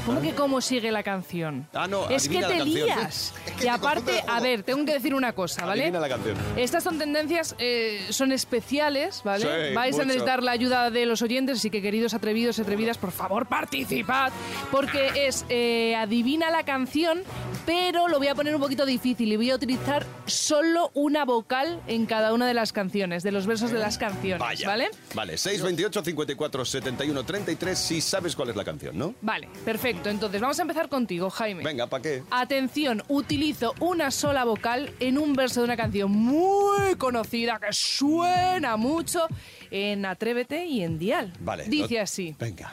¿Cómo 0.07 0.21
que 0.21 0.35
cómo 0.35 0.61
sigue 0.61 0.91
la 0.91 1.03
canción? 1.03 1.67
Ah, 1.73 1.87
no, 1.87 2.09
Es 2.09 2.29
que 2.29 2.41
te 2.41 2.65
lías. 2.65 3.33
Es 3.47 3.53
que 3.53 3.65
y 3.65 3.69
aparte, 3.69 4.23
a 4.27 4.41
ver, 4.41 4.63
tengo 4.63 4.85
que 4.85 4.93
decir 4.93 5.15
una 5.15 5.33
cosa, 5.33 5.65
¿vale? 5.67 5.83
Adivina 5.83 6.01
la 6.01 6.09
canción. 6.09 6.37
Estas 6.57 6.83
son 6.85 6.99
tendencias, 6.99 7.55
eh, 7.59 8.07
son 8.11 8.33
especiales, 8.33 9.23
¿vale? 9.25 9.69
Sí, 9.69 9.75
Vais 9.75 9.93
mucho. 9.93 10.03
a 10.03 10.07
necesitar 10.07 10.43
la 10.43 10.53
ayuda 10.53 10.91
de 10.91 11.07
los 11.07 11.23
oyentes, 11.23 11.59
así 11.59 11.71
que 11.71 11.83
queridos 11.83 12.15
atrevidos 12.15 12.59
y 12.59 12.63
atrevidas, 12.63 12.99
por 12.99 13.13
favor, 13.13 13.47
participad, 13.47 14.33
porque 14.71 15.27
es 15.27 15.45
eh, 15.49 15.95
adivina 15.97 16.51
la 16.51 16.63
canción, 16.65 17.23
pero 17.67 18.09
lo 18.09 18.19
voy 18.19 18.29
a 18.29 18.35
poner 18.35 18.55
un 18.55 18.61
poquito 18.61 18.85
difícil 18.87 19.33
y 19.33 19.37
voy 19.37 19.50
a 19.50 19.55
utilizar 19.55 20.05
solo 20.26 20.90
una 20.95 21.25
vocal 21.25 21.81
en 21.87 22.07
cada 22.07 22.33
una 22.33 22.47
de 22.47 22.55
las 22.55 22.73
canciones, 22.73 23.23
de 23.23 23.33
los 23.33 23.47
versos 23.47 23.71
de 23.71 23.79
las 23.79 23.99
canciones, 23.99 24.38
Vaya. 24.40 24.67
¿vale? 24.67 24.88
Vale, 25.14 25.37
628 25.38 26.02
54 26.05 26.64
71 26.64 27.25
33 27.25 27.79
si 27.79 28.00
sabes 28.00 28.35
cuál 28.37 28.50
es 28.50 28.57
la 28.57 28.64
canción, 28.64 28.97
¿no? 28.99 29.14
Vale, 29.21 29.49
perfecto. 29.64 30.09
Entonces, 30.11 30.40
vamos 30.40 30.59
a 30.59 30.62
empezar 30.62 30.88
contigo, 30.88 31.31
Jaime. 31.31 31.62
Venga, 31.62 31.87
¿para 31.87 32.02
qué? 32.02 32.23
Atención, 32.31 33.02
utilizo 33.09 33.75
una 33.81 34.11
sola 34.11 34.45
vocal 34.45 34.93
en 35.00 35.19
un 35.19 35.35
verso 35.35 35.61
de 35.61 35.64
una 35.67 35.76
canción 35.76 36.11
muy 36.11 36.95
conocida 36.97 37.59
que 37.59 37.73
suena 37.73 38.76
mucho 38.76 39.26
en 39.71 40.05
Atrévete 40.07 40.64
y 40.67 40.83
en 40.83 40.99
Dial. 40.99 41.33
Vale. 41.40 41.64
Dice 41.69 41.95
lo- 41.97 42.02
así. 42.02 42.35
Venga. 42.38 42.73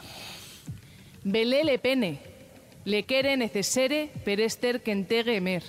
Belé 1.24 1.64
le 1.64 1.78
pene, 1.80 2.20
le 2.88 3.04
quere 3.04 3.36
necesere, 3.36 4.08
per 4.24 4.40
ester 4.40 4.80
que 4.82 4.92
entegue 4.96 5.36
emer. 5.36 5.64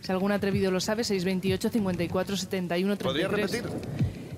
Si 0.00 0.10
algún 0.12 0.32
atrevido 0.32 0.70
lo 0.70 0.80
sabe, 0.80 1.04
628 1.04 1.70
54 1.70 2.36
71 2.36 2.96
33. 2.96 3.28
¿Podrías 3.28 3.30
repetir? 3.52 3.80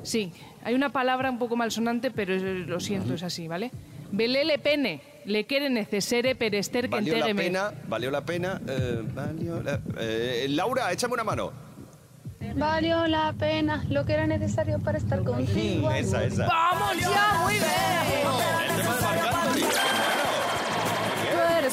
Sí, 0.03 0.33
hay 0.63 0.75
una 0.75 0.91
palabra 0.93 1.31
un 1.31 1.39
poco 1.39 1.57
malsonante, 1.57 2.11
pero 2.11 2.35
es- 2.35 2.43
lo 2.69 2.79
siento, 2.79 3.15
es 3.15 3.23
así, 3.23 3.49
¿vale? 3.49 3.71
Belé 4.13 4.45
le 4.45 4.59
pene, 4.59 5.01
le 5.25 5.45
quere 5.47 5.69
necesere, 5.69 6.37
per 6.37 6.55
ester 6.55 6.85
que 6.85 6.91
Valió 6.91 7.15
la 7.15 7.19
entegue 7.27 7.31
emer. 7.33 7.47
pena, 7.47 7.73
valió 7.89 8.11
la 8.13 8.25
pena. 8.25 8.61
eh, 8.69 9.03
valió 9.15 9.61
la- 9.63 9.81
eh, 9.99 10.47
Laura, 10.51 10.93
échame 10.93 11.15
una 11.15 11.25
mano. 11.25 11.53
Valió 12.55 13.07
la 13.09 13.33
pena 13.33 13.85
lo 13.89 14.05
que 14.07 14.13
era 14.13 14.27
necesario 14.27 14.79
para 14.79 14.99
estar 14.99 15.25
contigo. 15.25 15.91
Esa, 15.91 16.23
esa. 16.25 16.47
¡Vamos 16.47 16.97
ya! 17.01 17.41
¡Muy 17.43 17.55
bien! 17.55 18.56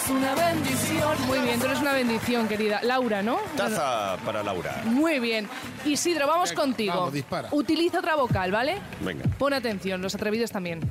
Una 0.09 0.35
bendición. 0.35 1.17
Muy 1.27 1.39
bien, 1.39 1.59
tú 1.59 1.65
eres 1.65 1.79
una 1.79 1.93
bendición, 1.93 2.47
querida. 2.47 2.81
Laura, 2.83 3.21
¿no? 3.21 3.37
Taza 3.55 4.17
para 4.25 4.43
Laura. 4.43 4.81
Muy 4.85 5.19
bien. 5.19 5.47
Isidro, 5.85 6.27
vamos 6.27 6.49
Venga, 6.49 6.61
contigo. 6.61 6.93
vamos, 6.95 7.13
dispara. 7.13 7.49
Utiliza 7.51 7.99
otra 7.99 8.15
vocal, 8.15 8.51
¿vale? 8.51 8.77
Venga. 9.01 9.23
Pon 9.37 9.53
atención, 9.53 10.01
los 10.01 10.13
atrevidos 10.15 10.51
también. 10.51 10.81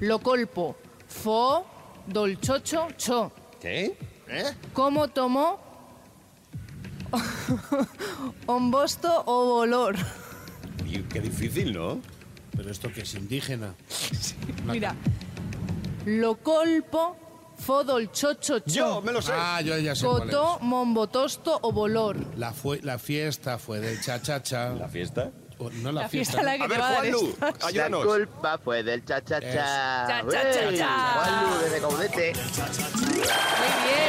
Lo 0.00 0.20
colpo. 0.20 0.76
Fo, 1.08 1.66
dolchocho, 2.06 2.88
cho. 2.96 3.32
¿Qué? 3.60 3.96
¿Eh? 4.28 4.44
¿Cómo 4.72 5.08
tomó? 5.08 5.58
Ombosto 8.46 9.22
o 9.26 9.44
volor. 9.46 9.96
Y 10.86 11.00
Qué 11.02 11.20
difícil, 11.20 11.72
¿no? 11.74 12.00
Pero 12.56 12.70
esto 12.70 12.90
que 12.92 13.02
es 13.02 13.14
indígena. 13.14 13.74
Mira. 14.66 14.94
Lo 16.06 16.36
colpo, 16.36 17.16
fo, 17.66 17.82
dolchocho, 17.84 18.60
cho. 18.60 18.72
Yo 18.72 19.02
me 19.02 19.12
lo 19.12 19.20
sé. 19.20 19.32
Ah, 19.34 19.60
yo 19.60 19.76
ya 19.78 19.94
sé 19.94 20.06
cuál 20.06 20.22
Cotó, 20.22 20.58
mombotosto 20.60 21.58
o 21.62 21.72
volor. 21.72 22.16
es. 22.16 22.38
La, 22.38 22.52
fue, 22.52 22.80
la 22.82 22.98
fiesta 22.98 23.58
fue 23.58 23.80
del 23.80 24.00
cha-cha-cha. 24.00 24.70
¿La 24.70 24.88
fiesta? 24.88 25.30
O- 25.58 25.70
No 25.70 25.90
la, 25.90 26.02
La 26.02 26.08
fiesta 26.08 26.42
la 26.42 26.56
que 26.58 26.64
A 26.64 26.68
te 26.68 26.68
ver, 26.68 26.80
va 26.80 26.88
a 26.88 26.92
dar 26.92 27.00
Juanlu, 27.10 27.28
esta. 27.30 27.54
ayúdanos. 27.66 28.00
La 28.04 28.12
culpa 28.12 28.58
fue 28.62 28.82
del 28.82 29.04
cha-cha-cha. 29.04 29.52
Cha, 29.52 30.06
cha, 30.06 30.52
cha, 30.52 30.66
Uey, 30.68 30.78
cha. 30.78 31.12
Juanlu, 31.14 31.58
desde 31.64 31.80
Caudete. 31.80 32.32
Muy 32.34 33.14
bien. 33.14 34.05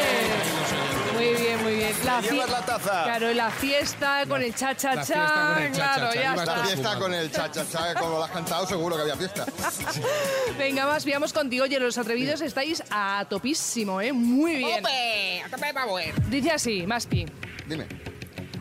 La 2.22 2.32
llevas 2.32 2.50
la 2.50 2.66
taza. 2.66 3.04
Claro, 3.04 3.34
la 3.34 3.52
fiesta 3.52 4.24
con 4.28 4.42
el 4.42 4.52
la 4.52 4.56
cha-cha-cha. 4.56 5.70
Claro, 5.74 6.14
ya 6.14 6.34
está. 6.34 6.58
La 6.58 6.64
fiesta 6.66 7.00
con 7.00 7.14
el 7.14 7.32
cha-cha-cha, 7.32 7.96
como 7.96 8.10
lo 8.18 8.24
has 8.24 8.32
cantado, 8.32 8.68
seguro 8.68 8.96
que 8.96 9.02
había 9.04 9.16
fiesta. 9.16 9.46
Venga, 10.58 10.86
más, 10.86 11.06
veamos 11.06 11.34
contigo. 11.34 11.64
Oye, 11.66 11.80
los 11.80 11.98
atrevidos 11.98 12.42
estáis 12.42 12.84
a 12.90 13.26
topísimo, 13.30 14.02
¿eh? 14.02 14.12
Muy 14.14 14.56
bien. 14.56 14.84
Dice 16.30 16.52
así, 16.52 16.86
Maspi. 16.88 17.26
Dime. 17.68 17.88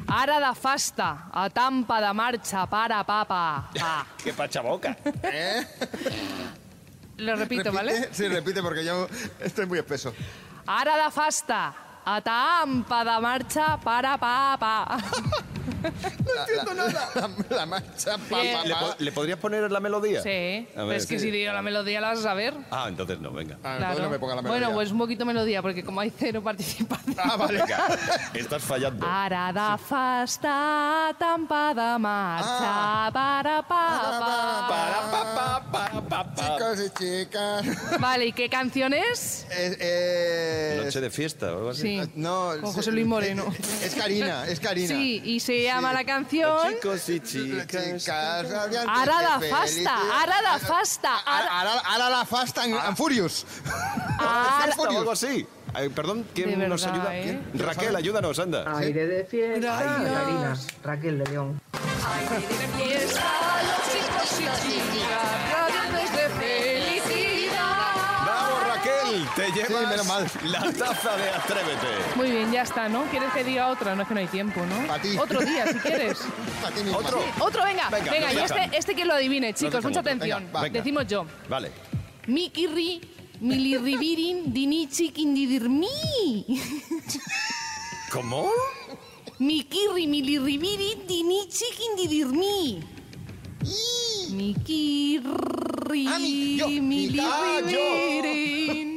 Ara 0.09 0.39
da 0.39 0.55
fasta, 0.55 1.29
a 1.33 1.51
tampa 1.51 2.01
da 2.01 2.13
marcha 2.15 2.67
para 2.67 3.03
papa. 3.03 3.71
Pa. 3.75 4.07
¡Qué 4.23 4.33
pachaboca! 4.33 4.97
¿Eh? 5.23 5.67
Lo 7.19 7.35
repito, 7.35 7.65
¿Repite? 7.65 7.71
¿vale? 7.71 8.09
Sí, 8.13 8.29
repite 8.29 8.63
porque 8.63 8.85
yo 8.85 9.09
estoy 9.41 9.67
muy 9.67 9.79
espeso. 9.79 10.15
Ara 10.67 10.97
da 10.97 11.11
fasta, 11.11 11.75
a 12.07 12.21
tampa 12.21 13.03
da 13.05 13.19
marcha 13.21 13.77
para 13.83 14.17
papa. 14.17 14.97
No 15.83 16.41
entiendo 16.41 16.75
nada. 16.75 17.11
La, 17.51 17.57
la 17.57 17.67
marcha, 17.67 18.17
pa, 18.31 18.41
Bien. 18.41 18.57
pa, 18.59 18.65
¿Le, 18.65 18.75
pa. 18.75 18.81
po- 18.81 18.95
le 18.99 19.13
podrías 19.13 19.39
poner 19.39 19.71
la 19.71 19.81
melodía? 19.81 20.23
Sí. 20.23 20.67
A 20.71 20.75
Pero 20.75 20.87
ver, 20.87 20.97
es 20.97 21.07
que 21.07 21.19
sí. 21.19 21.27
si 21.27 21.31
digo 21.31 21.53
la 21.53 21.63
melodía 21.63 22.01
la 22.01 22.09
vas 22.11 22.21
a 22.21 22.23
saber. 22.23 22.55
Ah, 22.71 22.87
entonces 22.89 23.19
no, 23.21 23.31
venga. 23.33 23.57
Ah, 23.57 23.61
Claro. 23.63 23.77
entonces 23.83 24.05
no 24.05 24.11
me 24.11 24.19
ponga 24.19 24.35
la 24.37 24.43
melodía. 24.43 24.61
Bueno, 24.61 24.75
pues 24.77 24.91
un 24.93 24.99
poquito 24.99 25.25
melodía, 25.25 25.63
porque 25.63 25.85
como 25.85 26.01
hay 26.01 26.13
cero 26.17 26.43
participantes. 26.43 27.17
Ah, 27.19 27.37
vale. 27.37 27.59
Venga, 27.59 27.87
estás 28.35 28.63
fallando. 28.63 29.05
Ara 29.07 29.53
da 29.53 29.77
fasta, 29.79 31.15
tampa 31.19 31.75
da 31.75 31.99
marcha 31.99 33.11
para 33.13 33.63
papa. 33.63 34.67
Para, 34.69 35.11
pa, 35.11 35.35
pa, 35.35 35.63
pa, 35.91 36.03
pa, 36.09 36.35
pa. 36.35 36.56
Chicos 36.77 36.93
y 37.01 37.05
chicas. 37.25 38.01
Vale, 38.01 38.27
¿y 38.27 38.33
qué 38.33 38.49
canción 38.49 38.93
es? 38.93 39.47
Es, 39.51 39.81
es- 39.81 40.85
Noche 40.85 41.01
de 41.01 41.11
fiesta 41.11 41.53
o 41.53 41.57
algo 41.59 41.71
así. 41.71 41.83
Sí. 41.83 42.11
No, 42.15 42.53
Con 42.61 42.73
José 42.73 42.93
Luis 42.93 43.07
Moreno. 43.07 43.47
Es, 43.59 43.83
es 43.83 43.95
Karina, 43.95 44.47
es 44.47 44.61
Karina. 44.61 44.89
Sí, 44.89 45.23
y 45.25 45.41
se 45.41 45.63
llama 45.63 45.93
la 45.93 46.05
canción 46.05 46.75
Chicos 46.75 47.09
y 47.09 47.21
chicas. 47.21 47.67
Chicas, 47.67 48.51
radiantes 48.51 48.95
Ara 48.95 49.23
da 49.23 49.39
de 49.39 49.49
fasta, 49.51 49.67
felicidad. 49.67 50.11
ara 50.23 50.43
da 50.43 50.59
fasta, 50.59 51.17
Ara, 51.19 51.61
ara, 51.61 51.73
ara- 51.73 51.83
ara 51.95 52.11
la 52.11 52.25
fasta 52.27 52.65
en, 52.65 52.75
en 52.75 52.97
Furious. 52.97 53.47
ara- 54.19 54.75
O 54.79 54.85
algo 54.99 55.13
así. 55.13 55.47
Ay, 55.75 55.89
perdón, 55.91 56.27
¿quién 56.35 56.59
De 56.59 56.69
nos 56.69 56.87
ayuda? 56.87 57.15
¿eh? 57.15 57.23
¿Quién? 57.53 57.67
Raquel, 57.67 57.95
ayúdanos, 57.97 58.39
anda. 58.39 58.79
Aire 58.79 59.07
de 59.07 59.25
fiesta, 59.27 59.77
bailarinas, 59.99 60.67
Raquel 60.83 61.19
de 61.19 61.27
León. 61.31 61.61
Fiesta, 62.79 63.23
los 63.63 63.93
chicos 63.93 64.41
y 64.41 64.73
chicas, 64.73 64.96
Te 69.35 69.51
llevas 69.53 69.89
menos 69.91 70.07
mal. 70.07 70.27
la 70.45 70.61
taza 70.73 71.17
de 71.17 71.29
Atrévete. 71.31 71.89
Muy 72.17 72.31
bien, 72.31 72.53
ya 72.53 72.63
está, 72.63 72.89
¿no? 72.89 73.05
¿Quieres 73.07 73.33
que 73.33 73.45
diga 73.45 73.69
otra? 73.69 73.95
No 73.95 74.03
es 74.03 74.09
que 74.09 74.15
no 74.15 74.21
hay 74.21 74.27
tiempo, 74.29 74.61
¿no? 74.65 74.87
Pa' 74.87 74.99
ti. 74.99 75.17
Otro 75.19 75.41
día, 75.41 75.67
si 75.67 75.75
quieres. 75.79 76.19
A 76.67 76.71
ti 76.71 76.83
misma. 76.83 76.99
¿Otro? 76.99 77.25
Otro, 77.41 77.65
venga. 77.65 77.89
Venga, 77.91 78.33
y 78.33 78.39
este, 78.39 78.71
este 78.77 78.95
que 78.95 79.05
lo 79.05 79.15
adivine, 79.15 79.53
chicos, 79.55 79.83
mucha 79.85 80.01
atención. 80.01 80.47
Venga. 80.53 80.69
Decimos 80.71 81.07
yo. 81.07 81.27
Vale. 81.49 81.71
Mikirri, 82.27 83.01
milirribirin, 83.41 84.53
dinichi, 84.53 85.11
kindidirmi. 85.11 86.47
¿Cómo? 88.13 88.49
Mikirri, 89.39 90.07
milirribirin, 90.07 91.07
dinichi, 91.07 91.65
kindidirmi. 91.77 92.81
Mikirri, 94.31 96.07
Ah, 96.09 96.19
mi- 96.19 96.57
yo, 96.57 96.69
mi- 96.69 97.19
ah, 97.21 97.61
milirribirin. 97.65 98.96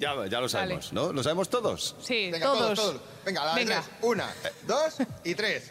Ya, 0.00 0.14
ya 0.26 0.40
lo 0.40 0.48
sabemos, 0.48 0.92
¿no? 0.94 1.12
¿Lo 1.12 1.22
sabemos 1.22 1.50
todos? 1.50 1.94
Sí, 2.02 2.30
Venga, 2.32 2.46
todos. 2.46 2.58
todos, 2.74 2.78
todos. 2.78 2.96
Venga, 3.24 3.42
a 3.42 3.46
la 3.46 3.54
de 3.54 3.60
Venga. 3.64 3.82
tres. 3.82 3.94
Una, 4.02 4.30
dos 4.66 4.94
y 5.24 5.34
tres. 5.34 5.70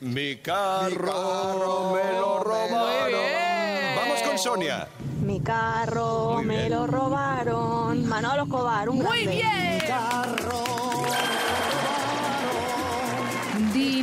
Mi 0.00 0.36
carro, 0.36 0.90
Mi 0.90 0.96
carro 0.96 1.92
me 1.94 2.12
lo 2.18 2.44
robaron. 2.44 2.78
Muy 2.78 3.12
bien. 3.12 3.96
Vamos 3.96 4.22
con 4.22 4.38
Sonia. 4.38 4.88
Mi 5.22 5.40
carro 5.40 6.32
Muy 6.34 6.44
me 6.44 6.56
bien. 6.58 6.70
lo 6.72 6.86
robaron. 6.86 8.06
Manolo 8.06 8.42
Escobar, 8.44 8.88
un 8.90 8.98
Muy 8.98 9.24
grande. 9.24 9.36
bien. 9.36 9.80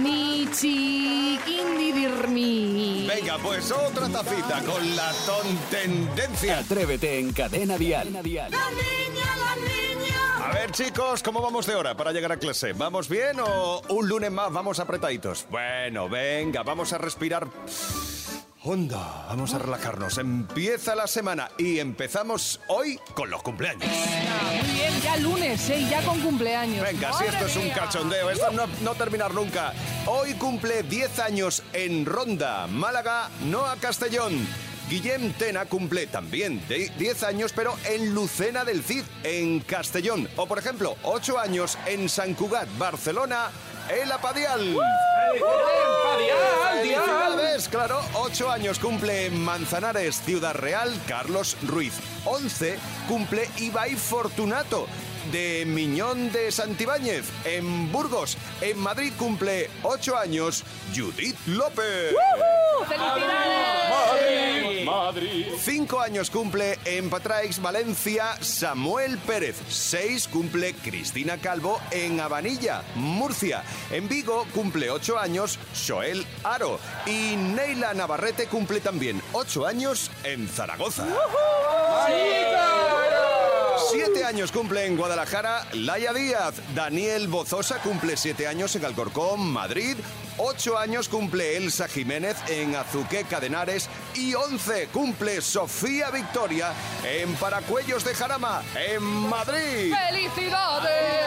Dinichi, 0.07 1.39
kindidirmi. 1.45 3.05
Venga, 3.07 3.37
pues 3.37 3.71
otra 3.71 4.07
tacita 4.09 4.61
con 4.63 4.95
la 4.95 5.11
tontendencia. 5.25 6.59
Atrévete 6.59 7.19
en 7.19 7.33
Cadena 7.33 7.77
Dial. 7.77 8.07
A 8.15 8.21
ver, 10.67 10.71
chicos, 10.71 11.23
¿cómo 11.23 11.41
vamos 11.41 11.65
de 11.65 11.75
hora 11.75 11.95
para 11.95 12.11
llegar 12.11 12.31
a 12.31 12.37
clase? 12.37 12.73
¿Vamos 12.73 13.09
bien 13.09 13.39
o 13.39 13.81
un 13.89 14.07
lunes 14.07 14.31
más 14.31 14.51
vamos 14.51 14.79
apretaditos? 14.79 15.45
Bueno, 15.49 16.09
venga, 16.09 16.63
vamos 16.63 16.93
a 16.93 16.97
respirar. 16.97 17.47
Honda, 18.63 19.25
vamos 19.29 19.53
a 19.53 19.59
relajarnos. 19.59 20.17
Empieza 20.17 20.95
la 20.95 21.07
semana 21.07 21.49
y 21.57 21.79
empezamos 21.79 22.59
hoy 22.67 22.99
con 23.13 23.29
los 23.29 23.41
cumpleaños. 23.43 23.87
Muy 23.87 24.73
bien, 24.73 25.01
ya 25.01 25.17
lunes, 25.17 25.69
¿eh? 25.69 25.87
Ya 25.89 26.01
con 26.01 26.19
cumpleaños. 26.19 26.81
Venga, 26.81 27.13
si 27.13 27.25
esto 27.25 27.45
es 27.45 27.55
un 27.55 27.63
mía. 27.65 27.75
cachondeo, 27.75 28.29
esto 28.29 28.51
no, 28.51 28.67
no 28.81 28.95
terminar 28.95 29.33
nunca. 29.33 29.73
Hoy 30.05 30.33
cumple 30.33 30.83
10 30.83 31.19
años 31.19 31.63
en 31.71 32.05
Ronda, 32.05 32.67
Málaga, 32.67 33.29
Noa 33.45 33.77
Castellón. 33.79 34.45
Guillem 34.89 35.33
Tena 35.33 35.65
cumple 35.65 36.07
también 36.07 36.65
de 36.69 36.89
10 36.97 37.23
años, 37.23 37.51
pero 37.53 37.75
en 37.85 38.13
Lucena 38.13 38.63
del 38.63 38.81
Cid, 38.81 39.03
en 39.23 39.59
Castellón. 39.59 40.29
O, 40.37 40.47
por 40.47 40.59
ejemplo, 40.59 40.95
8 41.03 41.39
años 41.39 41.77
en 41.87 42.07
San 42.07 42.33
Cugat, 42.33 42.69
Barcelona, 42.77 43.49
El 43.89 44.09
Apadial. 44.09 44.77
¡Felicidades! 46.73 47.67
Claro, 47.67 48.01
8 48.13 48.49
años 48.49 48.79
cumple 48.79 49.25
en 49.25 49.43
Manzanares, 49.43 50.21
Ciudad 50.21 50.55
Real, 50.55 50.89
Carlos 51.05 51.57
Ruiz. 51.63 51.93
11 52.23 52.77
cumple 53.09 53.49
Ibai 53.57 53.95
Fortunato. 53.95 54.87
De 55.31 55.65
Miñón 55.65 56.31
de 56.31 56.49
Santibáñez, 56.53 57.25
en 57.43 57.91
Burgos. 57.91 58.37
En 58.61 58.79
Madrid 58.79 59.11
cumple 59.19 59.69
8 59.83 60.17
años 60.17 60.63
Judith 60.95 61.35
López. 61.47 62.15
¡Felicidades! 62.87 63.89
Madrid. 63.89 64.36
Cinco 65.59 65.99
años 65.99 66.29
cumple 66.29 66.79
en 66.85 67.09
Patraix, 67.09 67.61
Valencia, 67.61 68.35
Samuel 68.41 69.17
Pérez. 69.19 69.55
Seis 69.69 70.27
cumple 70.27 70.73
Cristina 70.73 71.37
Calvo 71.37 71.79
en 71.91 72.19
Habanilla, 72.19 72.83
Murcia. 72.95 73.63
En 73.91 74.07
Vigo 74.07 74.45
cumple 74.53 74.89
ocho 74.89 75.17
años 75.17 75.59
Joel 75.87 76.25
Aro. 76.43 76.79
Y 77.05 77.35
Neila 77.35 77.93
Navarrete 77.93 78.47
cumple 78.47 78.79
también 78.79 79.21
ocho 79.33 79.65
años 79.65 80.11
en 80.23 80.47
Zaragoza. 80.47 81.05
Siete 83.91 84.25
años 84.25 84.51
cumple 84.51 84.85
en 84.85 84.97
Guadalajara 84.97 85.65
Laia 85.73 86.11
Díaz. 86.13 86.55
Daniel 86.73 87.27
Bozosa 87.27 87.79
cumple 87.79 88.17
siete 88.17 88.47
años 88.47 88.75
en 88.75 88.85
Alcorcón, 88.85 89.51
Madrid. 89.51 89.95
Ocho 90.37 90.77
años 90.77 91.09
cumple 91.09 91.57
Elsa 91.57 91.87
Jiménez 91.87 92.37
en 92.47 92.75
Azuqueca 92.75 93.39
de 93.39 93.47
Henares. 93.47 93.89
Y 94.15 94.33
once 94.35 94.87
cumple 94.91 95.41
Sofía 95.41 96.09
Victoria 96.11 96.73
en 97.03 97.33
Paracuellos 97.35 98.03
de 98.03 98.13
Jarama, 98.13 98.61
en 98.75 99.03
Madrid. 99.03 99.93
¡Felicidades! 100.09 101.26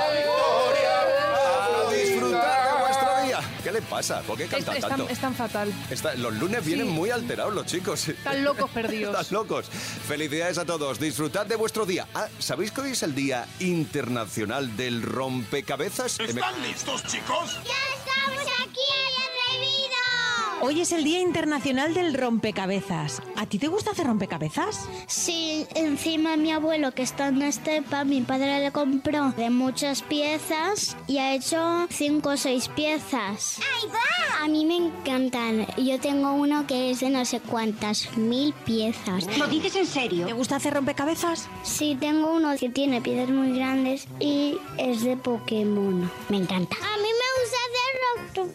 ¿Qué 3.71 3.75
le 3.75 3.83
pasa? 3.83 4.21
¿Por 4.23 4.37
qué 4.37 4.45
Es, 4.45 4.51
cantan 4.51 4.75
es 4.75 4.81
tan, 4.81 4.91
tanto? 4.91 5.09
es 5.09 5.19
tan 5.21 5.33
fatal. 5.35 5.73
Está- 5.91 6.15
los 6.15 6.35
lunes 6.35 6.65
vienen 6.65 6.87
Sí. 6.89 6.93
muy 6.93 7.11
alterados 7.11 7.55
los 7.55 7.67
chicos. 7.67 8.09
Están 8.09 8.43
locos 8.43 8.69
perdidos. 8.71 9.15
Están 9.21 9.33
locos. 9.33 9.67
Felicidades 10.09 10.59
a 10.59 10.65
todos. 10.65 10.99
Disfrutad 10.99 11.47
de 11.47 11.55
vuestro 11.55 11.87
día. 11.87 12.09
Ah, 12.13 12.27
¿sabéis 12.41 12.73
que 12.73 12.81
hoy 12.81 12.91
es 12.93 13.03
el 13.05 13.15
Día 13.15 13.47
Internacional 13.61 14.77
del 14.77 15.03
Rompecabezas? 15.03 16.19
¿Están 16.19 16.61
listos, 16.63 17.05
chicos? 17.05 17.59
¡Estamos 17.61 18.43
aquí 18.61 18.81
atrevidos! 19.51 19.80
Hoy 20.63 20.83
es 20.83 20.93
el 20.93 21.05
Día 21.05 21.21
Internacional 21.21 21.95
del 21.95 22.13
Rompecabezas. 22.13 23.23
¿A 23.37 23.47
ti 23.47 23.59
te 23.59 23.69
gusta 23.69 23.93
hacer 23.93 24.07
rompecabezas? 24.07 24.87
Sí, 25.07 25.67
encima 25.75 26.37
mi 26.37 26.53
abuelo 26.53 26.93
que 26.93 27.01
está 27.01 27.29
en 27.29 27.39
la 27.39 27.49
estepa, 27.49 28.05
mi 28.05 28.21
padre 28.21 28.61
le 28.61 28.71
compró 28.71 29.31
de 29.33 29.49
muchas 29.49 30.03
piezas 30.03 30.99
y 31.07 31.17
ha 31.17 31.35
hecho 31.35 31.87
cinco 31.89 32.31
o 32.31 32.37
seis 32.37 32.69
piezas. 32.69 33.59
¡Ahí 33.59 33.89
va! 33.89 34.45
A 34.45 34.49
mí 34.49 34.67
me 34.67 34.77
encantan. 34.77 35.67
Yo 35.79 35.99
tengo 35.99 36.35
uno 36.35 36.67
que 36.67 36.91
es 36.91 37.01
de 37.01 37.09
no 37.09 37.25
sé 37.25 37.41
cuántas 37.41 38.15
mil 38.19 38.53
piezas. 38.53 39.39
¿Lo 39.39 39.47
dices 39.47 39.75
en 39.77 39.87
serio? 39.87 40.27
¿Te 40.27 40.35
gusta 40.35 40.57
hacer 40.57 40.75
rompecabezas? 40.75 41.49
Sí, 41.63 41.97
tengo 41.99 42.35
uno 42.35 42.55
que 42.59 42.69
tiene 42.69 43.01
piezas 43.01 43.31
muy 43.31 43.57
grandes 43.57 44.07
y 44.19 44.59
es 44.77 45.03
de 45.05 45.17
Pokémon. 45.17 46.11
Me 46.29 46.37
encanta. 46.37 46.77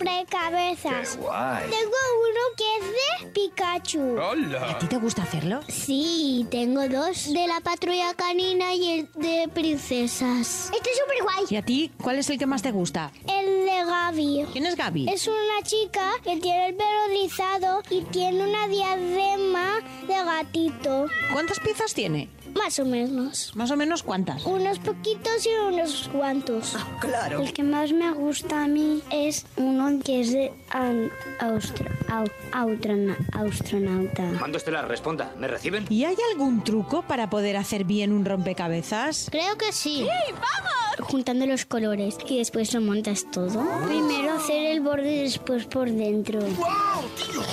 Rompecabezas. 0.05 1.15
Qué 1.15 1.21
guay. 1.21 1.69
Tengo 1.69 1.95
uno 2.21 2.41
que 2.57 2.77
es 2.77 2.91
de 2.91 3.31
Pikachu. 3.31 4.19
¿A 4.61 4.77
ti 4.77 4.87
te 4.87 4.97
gusta 4.97 5.23
hacerlo? 5.23 5.61
Sí, 5.67 6.45
tengo 6.49 6.87
dos. 6.87 7.31
De 7.33 7.47
la 7.47 7.59
patrulla 7.61 8.13
canina 8.13 8.73
y 8.73 8.99
el 8.99 9.09
de 9.15 9.49
princesas. 9.53 10.71
Este 10.75 10.89
es 10.89 10.97
súper 10.97 11.23
guay. 11.23 11.45
¿Y 11.49 11.55
a 11.55 11.61
ti 11.61 11.91
cuál 12.01 12.19
es 12.19 12.29
el 12.29 12.37
que 12.37 12.45
más 12.45 12.61
te 12.61 12.71
gusta? 12.71 13.11
El 13.27 13.65
de 13.65 13.85
Gaby. 13.85 14.45
¿Quién 14.51 14.65
es 14.65 14.75
Gaby? 14.75 15.09
Es 15.09 15.27
una 15.27 15.61
chica 15.63 16.11
que 16.23 16.37
tiene 16.37 16.69
el 16.69 16.75
pelo 16.75 17.07
rizado 17.09 17.81
y 17.89 18.01
tiene 18.01 18.43
una 18.47 18.67
diadema 18.67 19.79
de 20.07 20.15
gatito. 20.15 21.07
¿Cuántas 21.31 21.59
piezas 21.59 21.93
tiene? 21.93 22.29
Más 22.55 22.79
o 22.79 22.85
menos. 22.85 23.51
¿Más 23.55 23.69
o 23.69 23.75
menos 23.77 24.01
cuántas? 24.01 24.45
Unos 24.45 24.79
poquitos 24.79 25.45
y 25.45 25.49
unos 25.73 26.09
cuantos. 26.11 26.75
claro. 26.99 27.41
El 27.41 27.53
que 27.53 27.63
más 27.63 27.91
me 27.91 28.11
gusta 28.13 28.63
a 28.63 28.67
mí 28.67 29.01
es 29.11 29.45
uno 29.57 29.99
que 30.03 30.21
es 30.21 30.31
de 30.31 30.51
an- 30.69 31.11
austra- 31.39 31.91
au- 32.07 32.31
austrona- 32.53 33.17
astronauta. 33.33 34.23
Mando 34.39 34.57
Estelar, 34.57 34.87
responda. 34.87 35.33
¿Me 35.37 35.47
reciben? 35.47 35.85
¿Y 35.89 36.05
hay 36.05 36.15
algún 36.31 36.63
truco 36.63 37.01
para 37.03 37.29
poder 37.29 37.57
hacer 37.57 37.83
bien 37.83 38.11
un 38.11 38.25
rompecabezas? 38.25 39.27
Creo 39.31 39.57
que 39.57 39.71
sí. 39.71 40.07
vamos! 40.31 40.84
Juntando 40.99 41.45
los 41.45 41.65
colores 41.65 42.17
y 42.27 42.37
después 42.37 42.73
lo 42.73 42.81
montas 42.81 43.25
todo. 43.31 43.63
Primero 43.85 44.33
hacer 44.33 44.65
el 44.71 44.81
borde 44.81 45.15
y 45.15 45.23
después 45.23 45.65
por 45.65 45.89
dentro. 45.89 46.39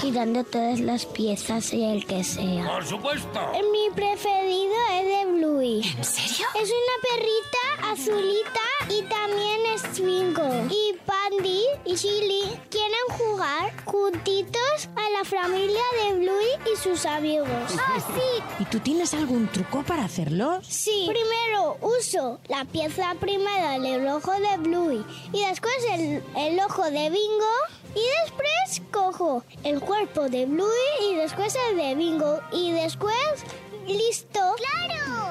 Girando 0.00 0.44
todas 0.44 0.80
las 0.80 1.06
piezas 1.06 1.72
y 1.72 1.84
el 1.84 2.06
que 2.06 2.24
sea. 2.24 2.66
Por 2.66 2.86
supuesto. 2.86 3.40
Mi 3.72 3.94
preferido 3.94 4.74
es 4.92 5.06
de 5.06 5.32
Bluey. 5.32 5.82
¿En 5.82 6.04
serio? 6.04 6.46
Es 6.60 6.70
una 6.70 6.96
perrita 7.02 7.92
azulita 7.92 8.61
y 8.88 9.02
también 9.02 9.60
es 9.74 10.00
Bingo. 10.00 10.66
Y 10.70 10.94
Pandy 11.06 11.64
y 11.84 11.94
Chili 11.94 12.58
quieren 12.70 13.06
jugar 13.10 13.72
juntitos 13.84 14.88
a 14.96 15.10
la 15.18 15.24
familia 15.24 15.82
de 16.02 16.18
Bluey 16.18 16.48
y 16.72 16.76
sus 16.76 17.06
amigos. 17.06 17.48
¡Ah, 17.78 17.98
sí! 18.14 18.42
¿Y 18.58 18.64
tú 18.66 18.80
tienes 18.80 19.14
algún 19.14 19.48
truco 19.48 19.82
para 19.82 20.04
hacerlo? 20.04 20.60
Sí. 20.62 21.06
Primero 21.08 21.76
uso 21.80 22.40
la 22.48 22.64
pieza 22.64 23.14
primera 23.20 23.78
del 23.78 24.06
ojo 24.08 24.32
de 24.32 24.56
Bluey 24.58 25.04
y 25.32 25.44
después 25.44 25.74
el, 25.90 26.22
el 26.36 26.60
ojo 26.60 26.84
de 26.84 27.10
Bingo 27.10 27.54
y 27.94 28.02
después 28.22 28.82
cojo 28.90 29.44
el 29.64 29.80
cuerpo 29.80 30.28
de 30.28 30.46
Bluey 30.46 31.10
y 31.10 31.16
después 31.16 31.56
el 31.70 31.76
de 31.76 31.94
Bingo 31.94 32.40
y 32.52 32.72
después 32.72 33.44
listo. 33.86 34.40
¡Claro! 34.56 35.21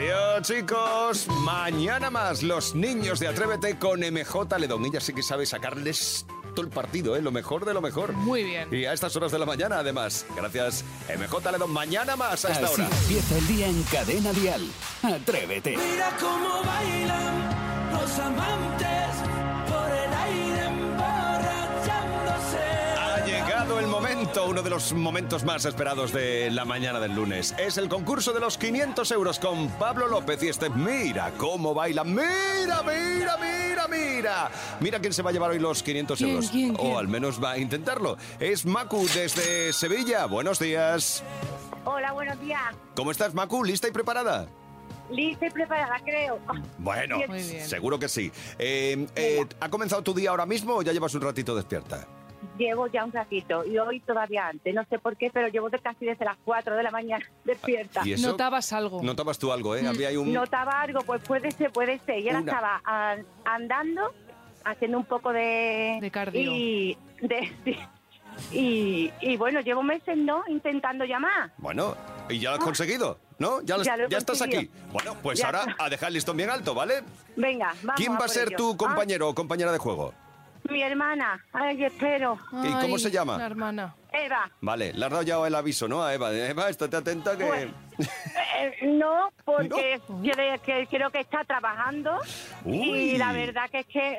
Adiós, 0.00 0.48
chicos. 0.48 1.26
Mañana 1.44 2.08
más 2.08 2.42
los 2.42 2.74
niños 2.74 3.20
de 3.20 3.28
Atrévete 3.28 3.78
con 3.78 4.00
MJ 4.00 4.58
Ledón. 4.58 4.86
Ella 4.86 4.98
sí 4.98 5.12
que 5.12 5.22
sabe 5.22 5.44
sacarles 5.44 6.24
todo 6.54 6.64
el 6.64 6.72
partido, 6.72 7.16
¿eh? 7.16 7.20
lo 7.22 7.30
mejor 7.30 7.66
de 7.66 7.74
lo 7.74 7.82
mejor. 7.82 8.14
Muy 8.14 8.42
bien. 8.42 8.66
Y 8.72 8.86
a 8.86 8.94
estas 8.94 9.14
horas 9.16 9.30
de 9.30 9.38
la 9.38 9.44
mañana, 9.44 9.80
además. 9.80 10.24
Gracias, 10.34 10.84
MJ 11.18 11.52
Ledón. 11.52 11.70
Mañana 11.70 12.16
más 12.16 12.46
a 12.46 12.52
esta 12.52 12.64
Así 12.64 12.80
hora. 12.80 12.90
empieza 13.02 13.36
el 13.36 13.46
día 13.46 13.66
en 13.66 13.82
Cadena 13.82 14.32
Dial. 14.32 14.66
Atrévete. 15.02 15.76
Mira 15.76 16.16
cómo 16.18 16.62
bailan 16.64 17.90
los 17.92 18.18
amantes 18.20 19.39
momento, 24.20 24.44
uno 24.46 24.62
de 24.62 24.68
los 24.68 24.92
momentos 24.92 25.44
más 25.44 25.64
esperados 25.64 26.12
de 26.12 26.50
la 26.50 26.66
mañana 26.66 27.00
del 27.00 27.14
lunes. 27.14 27.54
Es 27.58 27.78
el 27.78 27.88
concurso 27.88 28.32
de 28.34 28.40
los 28.40 28.58
500 28.58 29.10
euros 29.12 29.38
con 29.38 29.68
Pablo 29.70 30.08
López 30.08 30.42
y 30.42 30.48
este 30.48 30.68
Mira 30.68 31.32
cómo 31.38 31.72
baila. 31.72 32.04
Mira, 32.04 32.82
mira, 32.82 33.36
mira, 33.38 33.88
mira. 33.88 34.50
Mira 34.80 35.00
quién 35.00 35.14
se 35.14 35.22
va 35.22 35.30
a 35.30 35.32
llevar 35.32 35.52
hoy 35.52 35.58
los 35.58 35.82
500 35.82 36.18
¿Quién, 36.18 36.30
euros. 36.30 36.50
quién, 36.50 36.74
quién? 36.74 36.92
O 36.92 36.98
al 36.98 37.08
menos 37.08 37.42
va 37.42 37.52
a 37.52 37.58
intentarlo. 37.58 38.18
Es 38.38 38.66
Macu 38.66 39.06
desde 39.14 39.72
Sevilla. 39.72 40.26
Buenos 40.26 40.58
días. 40.58 41.22
Hola, 41.86 42.12
buenos 42.12 42.38
días. 42.40 42.74
¿Cómo 42.94 43.12
estás, 43.12 43.32
Macu? 43.32 43.64
¿Lista 43.64 43.88
y 43.88 43.90
preparada? 43.90 44.48
Lista 45.10 45.46
y 45.46 45.50
preparada, 45.50 45.98
creo. 46.04 46.38
Bueno, 46.76 47.16
seguro 47.66 47.98
que 47.98 48.08
sí. 48.08 48.30
Eh, 48.58 49.06
eh, 49.16 49.46
¿Ha 49.60 49.70
comenzado 49.70 50.02
tu 50.02 50.12
día 50.12 50.28
ahora 50.30 50.44
mismo 50.44 50.74
o 50.76 50.82
ya 50.82 50.92
llevas 50.92 51.14
un 51.14 51.22
ratito 51.22 51.56
despierta? 51.56 52.06
Llevo 52.60 52.86
ya 52.88 53.04
un 53.06 53.12
ratito 53.12 53.64
y 53.64 53.78
hoy 53.78 54.00
todavía 54.00 54.48
antes. 54.48 54.74
No 54.74 54.84
sé 54.84 54.98
por 54.98 55.16
qué, 55.16 55.30
pero 55.32 55.48
llevo 55.48 55.70
de 55.70 55.78
casi 55.78 56.04
desde 56.04 56.26
las 56.26 56.36
4 56.44 56.76
de 56.76 56.82
la 56.82 56.90
mañana 56.90 57.24
despierta. 57.44 58.02
¿Y 58.04 58.12
eso? 58.12 58.28
Notabas 58.28 58.72
algo. 58.74 59.02
Notabas 59.02 59.38
tú 59.38 59.50
algo, 59.50 59.74
¿eh? 59.74 59.86
Había 59.88 60.08
ahí 60.08 60.16
un... 60.18 60.30
Notaba 60.32 60.82
algo, 60.82 61.00
pues 61.00 61.22
puede 61.22 61.50
ser, 61.52 61.72
puede 61.72 61.98
ser. 62.00 62.18
Y 62.18 62.28
ahora 62.28 62.40
Una. 62.42 62.52
estaba 62.52 62.80
an- 62.84 63.24
andando 63.46 64.12
haciendo 64.64 64.98
un 64.98 65.04
poco 65.06 65.32
de... 65.32 65.98
De 66.02 66.10
cardio. 66.10 66.52
Y, 66.54 66.98
de- 67.22 67.50
de- 67.64 67.78
y, 68.52 69.10
y 69.20 69.36
bueno, 69.36 69.60
llevo 69.60 69.82
meses, 69.82 70.16
¿no? 70.18 70.44
Intentando 70.46 71.04
llamar. 71.04 71.52
Bueno, 71.58 71.96
y 72.28 72.38
ya 72.38 72.50
lo 72.50 72.56
has 72.56 72.62
conseguido, 72.64 73.18
¿no? 73.38 73.60
Ya, 73.62 73.76
lo- 73.78 73.84
Ya 73.84 73.96
ya 74.08 74.18
estás 74.18 74.42
aquí. 74.42 74.70
Bueno, 74.92 75.16
pues 75.22 75.38
Ya 75.38 75.46
ahora 75.46 75.64
está. 75.66 75.84
a 75.84 75.88
dejar 75.88 76.08
el 76.08 76.14
listón 76.14 76.36
bien 76.36 76.50
alto, 76.50 76.74
¿vale? 76.74 77.02
Venga, 77.36 77.74
vamos 77.82 77.94
¿Quién 77.96 78.12
va 78.12 78.16
a 78.16 78.20
por 78.20 78.28
ser 78.28 78.48
ello. 78.48 78.56
tu 78.58 78.72
Ah, 78.72 78.76
compañero 78.76 79.28
o 79.30 79.34
compañera 79.34 79.72
de 79.72 79.78
juego? 79.78 80.12
Mi 80.68 80.82
hermana. 80.82 81.44
Ay, 81.52 81.84
espero. 81.84 82.38
¿Y 82.62 82.72
cómo 82.80 82.98
se 82.98 83.10
llama? 83.10 83.38
La 83.38 83.46
hermana. 83.46 83.94
Eva. 84.12 84.50
Vale, 84.60 84.92
le 84.92 85.04
has 85.04 85.10
dado 85.10 85.22
ya 85.22 85.46
el 85.46 85.54
aviso, 85.54 85.86
¿no? 85.88 86.02
A 86.02 86.12
Eva. 86.12 86.32
Eva, 86.32 86.68
estate 86.68 86.96
atenta 86.96 87.36
que... 87.36 87.44
Pues, 87.44 87.68
Eh, 88.60 88.76
no, 88.82 89.32
porque 89.44 90.00
que, 90.64 90.86
creo 90.90 91.10
que 91.10 91.20
está 91.20 91.44
trabajando 91.44 92.18
Uy. 92.64 93.12
y 93.12 93.18
la 93.18 93.32
verdad 93.32 93.70
que 93.70 93.78
es 93.80 93.86
que... 93.86 94.18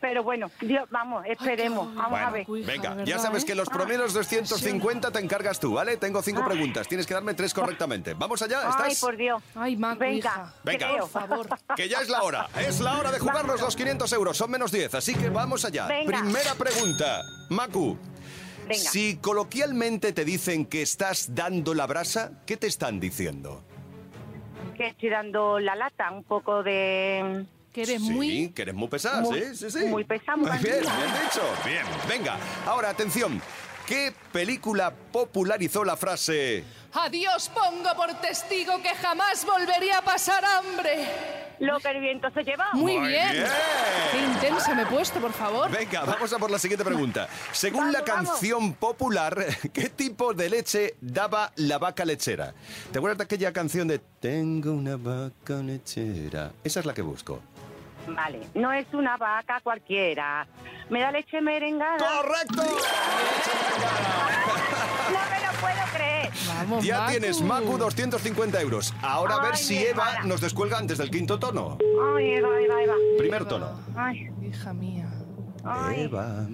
Pero 0.00 0.22
bueno, 0.22 0.50
Dios, 0.60 0.88
vamos, 0.90 1.26
esperemos, 1.26 1.94
vamos 1.94 2.18
a 2.18 2.30
ver. 2.30 2.46
Venga, 2.46 3.04
ya 3.04 3.18
sabes 3.18 3.44
que 3.44 3.54
los 3.54 3.68
primeros 3.68 4.14
250 4.14 5.10
te 5.10 5.18
encargas 5.18 5.60
tú, 5.60 5.74
¿vale? 5.74 5.98
Tengo 5.98 6.22
cinco 6.22 6.42
preguntas. 6.44 6.88
Tienes 6.88 7.06
que 7.06 7.12
darme 7.12 7.34
tres 7.34 7.52
correctamente. 7.52 8.14
¿Vamos 8.14 8.40
allá? 8.40 8.60
¿Estás? 8.68 8.82
Ay, 8.88 8.96
por 8.98 9.16
Dios. 9.16 9.42
Ay, 9.54 9.76
Macu, 9.76 10.00
Venga. 10.00 10.54
Venga. 10.64 10.88
creo. 10.88 11.06
Por 11.06 11.28
favor. 11.28 11.48
Que 11.76 11.88
ya 11.88 12.00
es 12.00 12.08
la 12.08 12.22
hora. 12.22 12.48
Es 12.58 12.80
la 12.80 12.98
hora 12.98 13.12
de 13.12 13.18
jugarnos 13.18 13.60
los 13.60 13.76
500 13.76 14.10
euros. 14.14 14.36
Son 14.36 14.50
menos 14.50 14.72
10, 14.72 14.94
así 14.94 15.14
que 15.14 15.28
vamos 15.28 15.64
allá. 15.66 15.86
Venga. 15.86 16.18
Primera 16.18 16.54
pregunta. 16.54 17.20
Macu. 17.50 17.98
Venga. 18.62 18.74
Si 18.90 19.18
coloquialmente 19.18 20.12
te 20.14 20.24
dicen 20.24 20.64
que 20.64 20.80
estás 20.80 21.34
dando 21.34 21.74
la 21.74 21.86
brasa, 21.86 22.32
¿qué 22.46 22.56
te 22.56 22.68
están 22.68 23.00
diciendo? 23.00 23.62
Que 24.76 24.88
estoy 24.88 25.10
dando 25.10 25.58
la 25.58 25.74
lata, 25.74 26.10
un 26.10 26.24
poco 26.24 26.62
de... 26.62 27.44
Que 27.72 27.82
eres 27.82 28.02
Sí, 28.02 28.52
que 28.54 28.62
eres 28.62 28.74
muy 28.74 28.88
pesada, 28.88 29.20
Muy- 29.20 29.40
sí, 29.40 29.56
sí, 29.56 29.70
sí. 29.70 29.84
muy 29.86 30.04
pesada, 30.04 30.36
muy 30.36 30.50
Bien, 30.50 30.62
bien 30.80 30.82
dicho. 31.24 31.42
Bien, 31.64 31.84
venga. 32.08 32.36
Ahora, 32.66 32.90
atención. 32.90 33.40
¿Qué 33.86 34.12
película 34.32 34.92
popularizó 35.10 35.82
la 35.84 35.96
frase 35.96 36.62
Adiós 36.92 37.48
pongo 37.48 37.92
por 37.96 38.12
testigo 38.20 38.80
que 38.82 38.88
jamás 38.94 39.44
volvería 39.44 39.98
a 39.98 40.02
pasar 40.02 40.44
hambre. 40.44 41.06
Lo 41.60 41.78
que 41.78 41.88
el 41.90 42.00
viento 42.00 42.28
se 42.32 42.42
lleva. 42.42 42.68
Muy, 42.72 42.98
Muy 42.98 43.08
bien. 43.08 43.30
bien. 43.32 43.44
Qué 44.12 44.18
intensa 44.24 44.74
me 44.74 44.82
he 44.82 44.86
puesto, 44.86 45.20
por 45.20 45.32
favor. 45.32 45.70
Venga, 45.70 46.04
vamos 46.04 46.32
a 46.32 46.38
por 46.38 46.50
la 46.50 46.58
siguiente 46.58 46.84
pregunta. 46.84 47.28
Según 47.52 47.92
la 47.92 48.02
canción 48.02 48.74
popular, 48.74 49.44
¿qué 49.72 49.88
tipo 49.90 50.32
de 50.34 50.48
leche 50.50 50.94
daba 51.00 51.52
la 51.56 51.78
vaca 51.78 52.04
lechera? 52.04 52.54
¿Te 52.90 52.98
acuerdas 52.98 53.18
de 53.18 53.24
aquella 53.24 53.52
canción 53.52 53.86
de 53.88 53.98
Tengo 54.20 54.72
una 54.72 54.96
vaca 54.96 55.62
lechera? 55.62 56.52
Esa 56.64 56.80
es 56.80 56.86
la 56.86 56.94
que 56.94 57.02
busco. 57.02 57.42
Vale, 58.08 58.40
no 58.54 58.72
es 58.72 58.86
una 58.92 59.16
vaca 59.16 59.60
cualquiera. 59.62 60.46
¿Me 60.88 61.00
da 61.00 61.12
leche 61.12 61.40
merengada? 61.40 61.98
¡Correcto! 61.98 62.62
No 65.10 65.18
me 65.18 65.40
lo 65.44 65.52
puedo 65.60 65.92
creer. 65.92 66.30
Vamos, 66.46 66.84
Ya 66.84 66.98
Macu. 67.00 67.10
tienes, 67.10 67.40
Macu, 67.42 67.76
250 67.78 68.60
euros. 68.60 68.94
Ahora 69.02 69.34
a 69.36 69.42
ver 69.42 69.52
Ay, 69.54 69.58
si 69.58 69.84
Eva 69.84 70.20
nos 70.24 70.40
descuelga 70.40 70.78
antes 70.78 70.98
del 70.98 71.10
quinto 71.10 71.36
tono. 71.38 71.78
Ay, 72.16 72.34
Eva, 72.34 72.48
Eva, 72.60 72.82
Eva. 72.82 72.94
Primer 73.18 73.44
tono. 73.46 73.72
Ay, 73.96 74.30
Hija 74.40 74.72
mía. 74.72 75.08
ay. 75.64 76.02
Eva. 76.02 76.46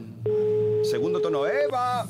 Segundo 0.90 1.20
tono, 1.20 1.46
Eva. 1.46 2.06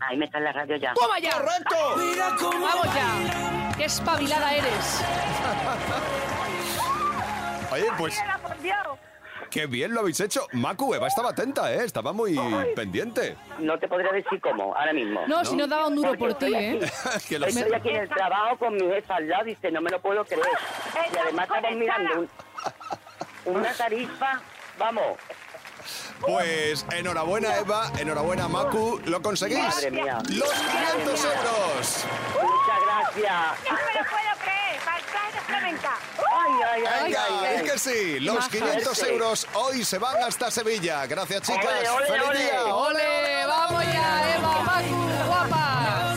Ay, 0.00 0.16
me 0.18 0.26
está 0.26 0.38
en 0.38 0.44
la 0.44 0.52
radio 0.52 0.76
ya. 0.76 0.92
¡Toma 0.94 1.18
ya! 1.20 1.30
¡Correcto! 1.32 2.50
¡Vamos 2.60 2.86
ya! 2.94 3.72
¡Qué 3.78 3.84
espabilada 3.84 4.54
eres! 4.54 5.02
Oye, 7.72 7.86
pues 7.96 8.18
Dios. 8.60 8.76
qué 9.50 9.66
bien 9.66 9.92
lo 9.94 10.00
habéis 10.00 10.20
hecho. 10.20 10.46
Macu, 10.52 10.94
Eva 10.94 11.08
estaba 11.08 11.30
atenta, 11.30 11.72
¿eh? 11.72 11.84
Estaba 11.84 12.12
muy 12.12 12.38
pendiente. 12.74 13.36
No 13.58 13.78
te 13.78 13.86
podría 13.88 14.12
decir 14.12 14.40
cómo, 14.40 14.74
ahora 14.74 14.92
mismo. 14.92 15.22
No, 15.26 15.44
si 15.44 15.56
no 15.56 15.66
daba 15.66 15.88
un 15.88 15.96
duro 15.96 16.14
por 16.16 16.34
ti, 16.34 16.52
¿eh? 16.54 16.80
que 17.28 17.38
lo 17.38 17.46
Estoy 17.46 17.72
aquí 17.74 17.90
en 17.90 17.96
el 17.96 18.08
trabajo 18.08 18.56
con 18.58 18.74
mi 18.74 18.86
jefa 18.88 19.16
al 19.16 19.28
lado, 19.28 19.44
dice, 19.44 19.70
no 19.70 19.80
me 19.80 19.90
lo 19.90 20.00
puedo 20.00 20.24
creer. 20.24 20.46
Y 21.12 21.16
además 21.18 21.48
estamos 21.48 21.76
mirando 21.76 22.20
un- 22.20 22.30
una 23.56 23.72
tarifa, 23.74 24.40
vamos. 24.78 25.18
Pues 26.20 26.86
enhorabuena, 26.92 27.56
Eva. 27.58 27.90
Enhorabuena, 27.98 28.46
Macu. 28.46 29.00
¿Lo 29.06 29.20
conseguís? 29.20 29.58
Madre 29.58 29.90
mía. 29.90 30.18
¡Los 30.28 30.52
500 30.52 31.24
euros! 31.24 32.04
Muchas 32.40 32.80
gracias. 32.86 33.42
No 33.68 33.74
me 33.74 34.00
lo 34.00 34.08
puedo 34.08 34.32
creer. 34.44 34.80
Falta 34.80 35.34
de 35.34 35.40
flamenca. 35.40 35.90
Ay, 36.70 36.82
ay, 36.86 37.04
Venga, 37.04 37.24
ay, 37.28 37.46
ay. 37.46 37.56
es 37.56 37.72
que 37.72 37.78
sí, 37.78 38.20
los 38.20 38.34
maja. 38.36 38.48
500 38.50 38.98
Este. 38.98 39.12
euros 39.12 39.46
hoy 39.54 39.84
se 39.84 39.98
van 39.98 40.22
hasta 40.22 40.50
Sevilla. 40.50 41.06
Gracias, 41.06 41.42
chicas. 41.42 41.64
Ole, 41.66 41.88
ole, 41.90 42.06
¡Feliz 42.06 42.28
ole. 42.28 42.38
día! 42.38 42.64
¡Ole! 42.74 43.46
¡Vamos 43.46 43.84
ya, 43.84 44.36
Eva, 44.36 44.62
Macu, 44.62 45.26
guapa! 45.26 46.14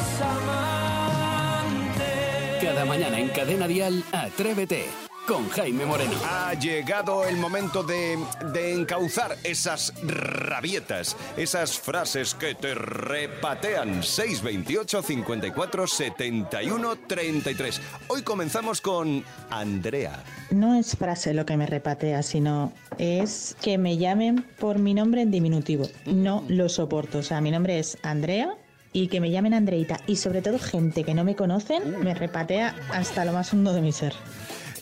Cada 2.62 2.86
mañana 2.86 3.20
en 3.20 3.30
Cadena 3.30 3.68
Dial, 3.68 4.04
Atrévete 4.12 5.05
con 5.28 5.50
Jaime 5.50 5.86
Moreno. 5.86 6.14
Ha 6.24 6.54
llegado 6.54 7.24
el 7.26 7.38
momento 7.38 7.84
de, 7.84 8.18
de 8.54 8.74
encauzar 8.74 9.36
esas 9.44 9.94
rabietas, 10.04 11.16
esas 11.38 11.80
frases 11.80 12.36
que 12.36 12.54
te 12.56 12.76
repatean. 12.76 14.04
628 14.04 15.02
54 15.02 15.88
71 15.88 16.96
33. 17.08 17.82
Hoy 18.08 18.22
comenzamos 18.22 18.82
con 18.82 19.24
Andrea. 19.50 20.24
No 20.52 20.76
es 20.76 20.96
frase 20.96 21.34
lo 21.34 21.46
que 21.46 21.58
me 21.58 21.66
repatea, 21.66 22.22
sino 22.24 22.72
es 22.98 23.56
que 23.62 23.78
me 23.78 23.98
llamen 23.98 24.46
por 24.60 24.80
mi 24.80 24.94
nombre 24.94 25.22
en 25.22 25.32
diminutivo. 25.32 25.88
No 26.06 26.44
lo 26.48 26.70
soporto. 26.70 27.20
O 27.20 27.24
sea, 27.24 27.42
mi 27.42 27.52
nombre 27.52 27.80
es 27.80 27.98
Andrea 28.04 28.56
y 28.94 29.08
que 29.08 29.20
me 29.20 29.32
llamen 29.32 29.54
Andreita. 29.54 30.00
Y 30.08 30.18
sobre 30.18 30.42
todo 30.42 30.60
gente 30.60 31.04
que 31.04 31.14
no 31.14 31.24
me 31.24 31.36
conocen 31.36 32.00
me 32.04 32.14
repatea 32.14 32.76
hasta 32.92 33.26
lo 33.26 33.34
más 33.34 33.54
hondo 33.54 33.74
de 33.74 33.82
mi 33.82 33.92
ser. 33.92 34.14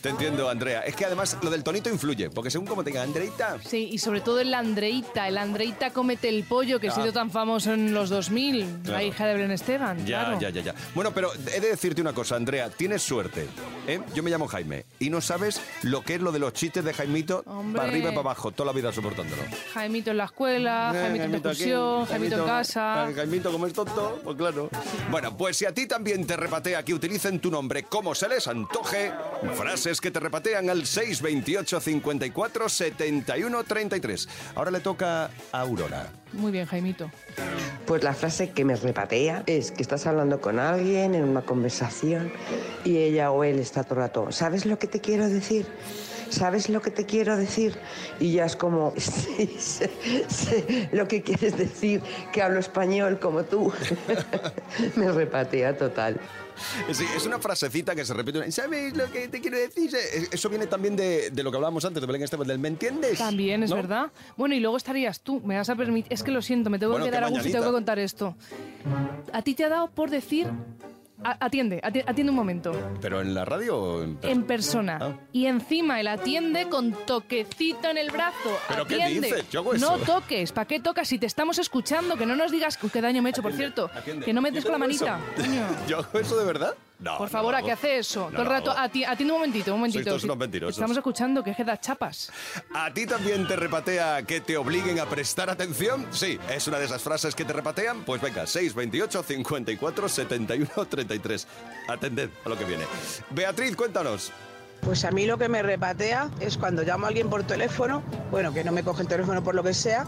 Te 0.04 0.10
entiendo, 0.10 0.50
Andrea. 0.50 0.80
Es 0.82 0.94
que 0.94 1.06
además 1.06 1.38
lo 1.40 1.48
del 1.48 1.64
tonito 1.64 1.88
influye, 1.88 2.28
porque 2.28 2.50
según 2.50 2.66
como 2.66 2.84
tenga 2.84 3.02
Andreita. 3.02 3.56
Sí, 3.66 3.88
y 3.90 3.96
sobre 3.96 4.20
todo 4.20 4.38
el 4.38 4.52
Andreita. 4.52 5.26
El 5.28 5.38
Andreita 5.38 5.92
comete 5.94 6.28
el 6.28 6.44
pollo, 6.44 6.78
que 6.78 6.88
ha 6.88 6.92
Ah. 6.92 6.94
sido 6.94 7.10
tan 7.10 7.30
famoso 7.30 7.72
en 7.72 7.94
los 7.94 8.10
2000. 8.10 8.66
Claro. 8.82 8.98
La 8.98 9.02
hija 9.02 9.24
de 9.26 9.32
Belén 9.32 9.50
Esteban, 9.52 10.04
Ya, 10.04 10.24
claro. 10.26 10.40
ya, 10.40 10.50
ya, 10.50 10.60
ya. 10.60 10.74
Bueno, 10.94 11.12
pero 11.14 11.30
he 11.34 11.58
de 11.58 11.68
decirte 11.70 12.02
una 12.02 12.12
cosa, 12.12 12.36
Andrea. 12.36 12.68
Tienes 12.68 13.00
suerte. 13.00 13.46
¿Eh? 13.86 14.00
Yo 14.14 14.22
me 14.22 14.30
llamo 14.30 14.46
Jaime 14.48 14.84
y 14.98 15.10
no 15.10 15.20
sabes 15.20 15.60
lo 15.82 16.02
que 16.02 16.14
es 16.14 16.20
lo 16.20 16.32
de 16.32 16.38
los 16.38 16.52
chistes 16.52 16.84
de 16.84 16.92
Jaimito 16.94 17.42
Hombre. 17.46 17.78
para 17.78 17.90
arriba 17.90 18.08
y 18.08 18.12
para 18.12 18.20
abajo, 18.20 18.50
toda 18.52 18.66
la 18.68 18.72
vida 18.72 18.92
soportándolo. 18.92 19.42
Jaimito 19.72 20.10
en 20.10 20.16
la 20.18 20.24
escuela, 20.24 20.92
Eh, 20.94 20.98
Jaimito 21.00 21.14
en 21.24 21.30
Jaimito 21.30 21.48
aquí, 21.48 21.62
excursión, 21.62 22.06
Jaimito 22.06 22.34
en 22.36 22.40
Jaimito- 22.42 22.46
casa. 22.46 23.12
Jaimito, 23.14 23.52
como 23.52 23.66
es 23.66 23.72
tonto, 23.72 24.20
pues 24.24 24.36
claro. 24.36 24.70
Bueno, 25.10 25.36
pues 25.36 25.56
si 25.56 25.64
a 25.66 25.72
ti 25.74 25.86
también 25.86 26.26
te 26.26 26.36
repatea 26.36 26.82
que 26.84 26.94
utilicen 26.94 27.40
tu 27.40 27.50
nombre 27.50 27.82
como 27.84 28.14
se 28.14 28.28
les 28.28 28.46
antoje, 28.48 29.12
frases 29.54 30.00
que 30.00 30.10
te 30.10 30.20
repatean 30.20 30.70
al 30.70 30.86
628 30.86 31.80
54 31.80 32.68
71 32.68 33.64
33. 33.64 34.28
Ahora 34.54 34.70
le 34.70 34.80
toca 34.80 35.24
a 35.52 35.60
Aurora. 35.60 36.08
Muy 36.32 36.50
bien, 36.50 36.66
Jaimito. 36.66 37.10
Pues 37.86 38.02
la 38.02 38.12
frase 38.14 38.50
que 38.50 38.64
me 38.64 38.74
repatea 38.76 39.44
es 39.46 39.70
que 39.70 39.82
estás 39.82 40.06
hablando 40.06 40.40
con 40.40 40.58
alguien 40.58 41.14
en 41.14 41.24
una 41.24 41.42
conversación 41.42 42.32
y 42.84 42.96
ella 42.98 43.30
o 43.30 43.44
él 43.44 43.58
está 43.60 43.73
todo 43.82 43.94
el 43.94 44.00
rato, 44.02 44.30
¿sabes 44.30 44.64
lo 44.66 44.78
que 44.78 44.86
te 44.86 45.00
quiero 45.00 45.28
decir? 45.28 45.66
¿Sabes 46.30 46.68
lo 46.68 46.80
que 46.82 46.90
te 46.90 47.04
quiero 47.04 47.36
decir? 47.36 47.76
Y 48.18 48.32
ya 48.32 48.46
es 48.46 48.56
como, 48.56 48.92
sí, 48.96 49.56
sé, 49.58 49.90
sé 50.28 50.88
lo 50.92 51.06
que 51.06 51.22
quieres 51.22 51.56
decir, 51.56 52.00
que 52.32 52.42
hablo 52.42 52.60
español 52.60 53.18
como 53.20 53.44
tú. 53.44 53.72
me 54.96 55.10
repatea 55.12 55.76
total. 55.76 56.18
Sí, 56.92 57.04
es 57.16 57.26
una 57.26 57.38
frasecita 57.40 57.94
que 57.96 58.04
se 58.04 58.14
repite. 58.14 58.50
¿Sabes 58.52 58.96
lo 58.96 59.10
que 59.10 59.26
te 59.28 59.40
quiero 59.40 59.58
decir? 59.58 59.92
Eh, 59.94 60.28
Eso 60.30 60.48
viene 60.48 60.66
también 60.68 60.94
de, 60.94 61.30
de 61.30 61.42
lo 61.42 61.50
que 61.50 61.56
hablábamos 61.56 61.84
antes 61.84 62.00
de 62.00 62.06
Belén 62.06 62.22
Esteban, 62.22 62.46
del 62.46 62.60
¿me 62.60 62.68
entiendes? 62.68 63.18
También, 63.18 63.62
es 63.64 63.70
¿No? 63.70 63.76
verdad. 63.76 64.06
Bueno, 64.36 64.54
y 64.54 64.60
luego 64.60 64.76
estarías 64.76 65.20
tú. 65.20 65.40
Me 65.44 65.56
vas 65.56 65.68
a 65.68 65.74
permitir. 65.74 66.12
Es 66.12 66.22
que 66.22 66.30
lo 66.30 66.42
siento, 66.42 66.70
me 66.70 66.78
tengo 66.78 66.92
Bueno, 66.92 67.06
que 67.06 67.10
quedar 67.10 67.24
a 67.24 67.28
gusto 67.28 67.48
y 67.48 67.52
tengo 67.52 67.66
que 67.66 67.72
contar 67.72 67.98
esto. 67.98 68.36
A 69.32 69.42
ti 69.42 69.54
te 69.54 69.64
ha 69.64 69.68
dado 69.68 69.88
por 69.90 70.10
decir. 70.10 70.48
A- 71.22 71.36
Atiende, 71.44 71.80
ati- 71.82 72.02
atiende 72.06 72.30
un 72.30 72.36
momento. 72.36 72.72
¿Pero 73.00 73.20
en 73.20 73.34
la 73.34 73.44
radio 73.44 73.76
o 73.78 74.02
en 74.02 74.16
persona? 74.16 74.32
En 74.32 74.42
persona. 74.44 74.98
Ah. 75.00 75.12
Y 75.32 75.46
encima 75.46 76.00
él 76.00 76.08
atiende 76.08 76.68
con 76.68 76.92
toquecito 76.92 77.88
en 77.88 77.98
el 77.98 78.10
brazo. 78.10 78.58
¿Pero 78.68 78.86
qué 78.86 79.02
atiende. 79.02 79.28
dices? 79.28 79.48
Yo 79.50 79.60
hago 79.60 79.74
No 79.74 79.96
eso. 79.96 80.04
toques. 80.04 80.52
¿Para 80.52 80.66
qué 80.66 80.80
tocas? 80.80 81.08
Si 81.08 81.18
te 81.18 81.26
estamos 81.26 81.58
escuchando, 81.58 82.16
que 82.16 82.26
no 82.26 82.34
nos 82.36 82.50
digas 82.50 82.76
qué 82.76 83.00
daño 83.00 83.22
me 83.22 83.28
he 83.28 83.32
hecho, 83.32 83.42
por 83.42 83.52
cierto. 83.52 83.90
Atiende. 83.94 84.24
Que 84.24 84.32
no 84.32 84.40
metes 84.40 84.64
¿Yo 84.64 84.70
con 84.70 84.72
la 84.72 84.78
manita. 84.86 85.18
¿Yo 85.88 85.98
hago 85.98 86.18
eso 86.18 86.36
de 86.36 86.44
verdad? 86.44 86.74
No. 87.00 87.18
Por 87.18 87.28
favor, 87.28 87.54
¿a 87.54 87.60
qué 87.62 87.72
hace 87.72 87.98
eso? 87.98 88.26
No 88.26 88.30
Todo 88.30 88.42
el 88.42 88.48
rato. 88.48 88.70
ati- 88.72 89.04
Atiende 89.06 89.24
un 89.34 89.40
momentito, 89.40 89.72
un 89.74 89.80
momentito. 89.80 90.04
todos 90.04 90.22
Sí, 90.22 90.26
unos 90.26 90.38
mentirosos. 90.38 90.76
Estamos 90.76 90.96
escuchando 90.96 91.42
que 91.42 91.50
es 91.50 91.56
que 91.56 91.64
da 91.64 91.78
chapas. 91.78 92.30
¿A 92.72 92.92
ti 92.94 93.04
también 93.04 93.46
te 93.48 93.56
repatea 93.56 94.22
que 94.22 94.40
te 94.40 94.56
obliguen 94.56 95.00
a 95.00 95.06
prestar 95.06 95.50
atención? 95.50 96.06
Sí, 96.12 96.38
es 96.48 96.66
una 96.68 96.78
de 96.78 96.86
esas 96.86 97.02
frases 97.02 97.34
que 97.34 97.44
te 97.44 97.52
repatean. 97.52 98.04
Pues 98.04 98.22
venga, 98.22 98.46
628 98.46 99.22
54 99.22 100.08
71 100.08 100.68
33. 100.88 101.46
Atended 101.88 102.30
a 102.44 102.48
lo 102.48 102.56
que 102.56 102.64
viene. 102.64 102.84
Beatriz, 103.30 103.74
cuéntanos. 103.76 104.32
Pues 104.80 105.04
a 105.04 105.10
mí 105.10 105.26
lo 105.26 105.36
que 105.36 105.48
me 105.48 105.62
repatea 105.62 106.30
es 106.40 106.56
cuando 106.56 106.82
llamo 106.84 107.06
a 107.06 107.08
alguien 107.08 107.28
por 107.28 107.42
teléfono, 107.44 108.02
bueno, 108.30 108.52
que 108.54 108.62
no 108.64 108.70
me 108.70 108.82
coge 108.84 109.02
el 109.02 109.08
teléfono 109.08 109.42
por 109.42 109.54
lo 109.54 109.62
que 109.62 109.74
sea, 109.74 110.06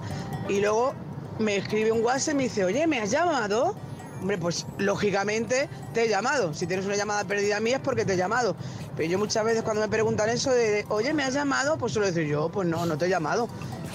y 0.49 0.61
luego 0.61 0.95
me 1.39 1.57
escribe 1.57 1.93
un 1.93 2.03
WhatsApp 2.05 2.35
y 2.35 2.37
me 2.37 2.43
dice, 2.45 2.65
oye, 2.65 2.87
¿me 2.87 3.01
has 3.01 3.11
llamado? 3.11 3.75
Hombre, 4.21 4.39
pues 4.39 4.67
lógicamente 4.79 5.69
te 5.93 6.05
he 6.05 6.09
llamado. 6.09 6.55
Si 6.55 6.67
tienes 6.67 6.87
una 6.87 6.97
llamada 6.97 7.25
perdida 7.25 7.61
mía 7.61 7.77
es 7.77 7.83
porque 7.83 8.05
te 8.05 8.15
he 8.15 8.17
llamado. 8.17 8.57
Pero 8.97 9.09
yo 9.11 9.19
muchas 9.19 9.45
veces 9.45 9.63
cuando 9.63 9.83
me 9.83 9.89
preguntan 9.89 10.29
eso 10.31 10.51
de, 10.51 10.87
oye, 10.89 11.13
¿me 11.13 11.23
has 11.23 11.35
llamado? 11.35 11.77
Pues 11.79 11.93
suelo 11.93 12.07
decir 12.07 12.27
yo, 12.27 12.49
pues 12.49 12.67
no, 12.67 12.87
no 12.87 12.97
te 12.97 13.07
he 13.07 13.09
llamado. 13.09 13.49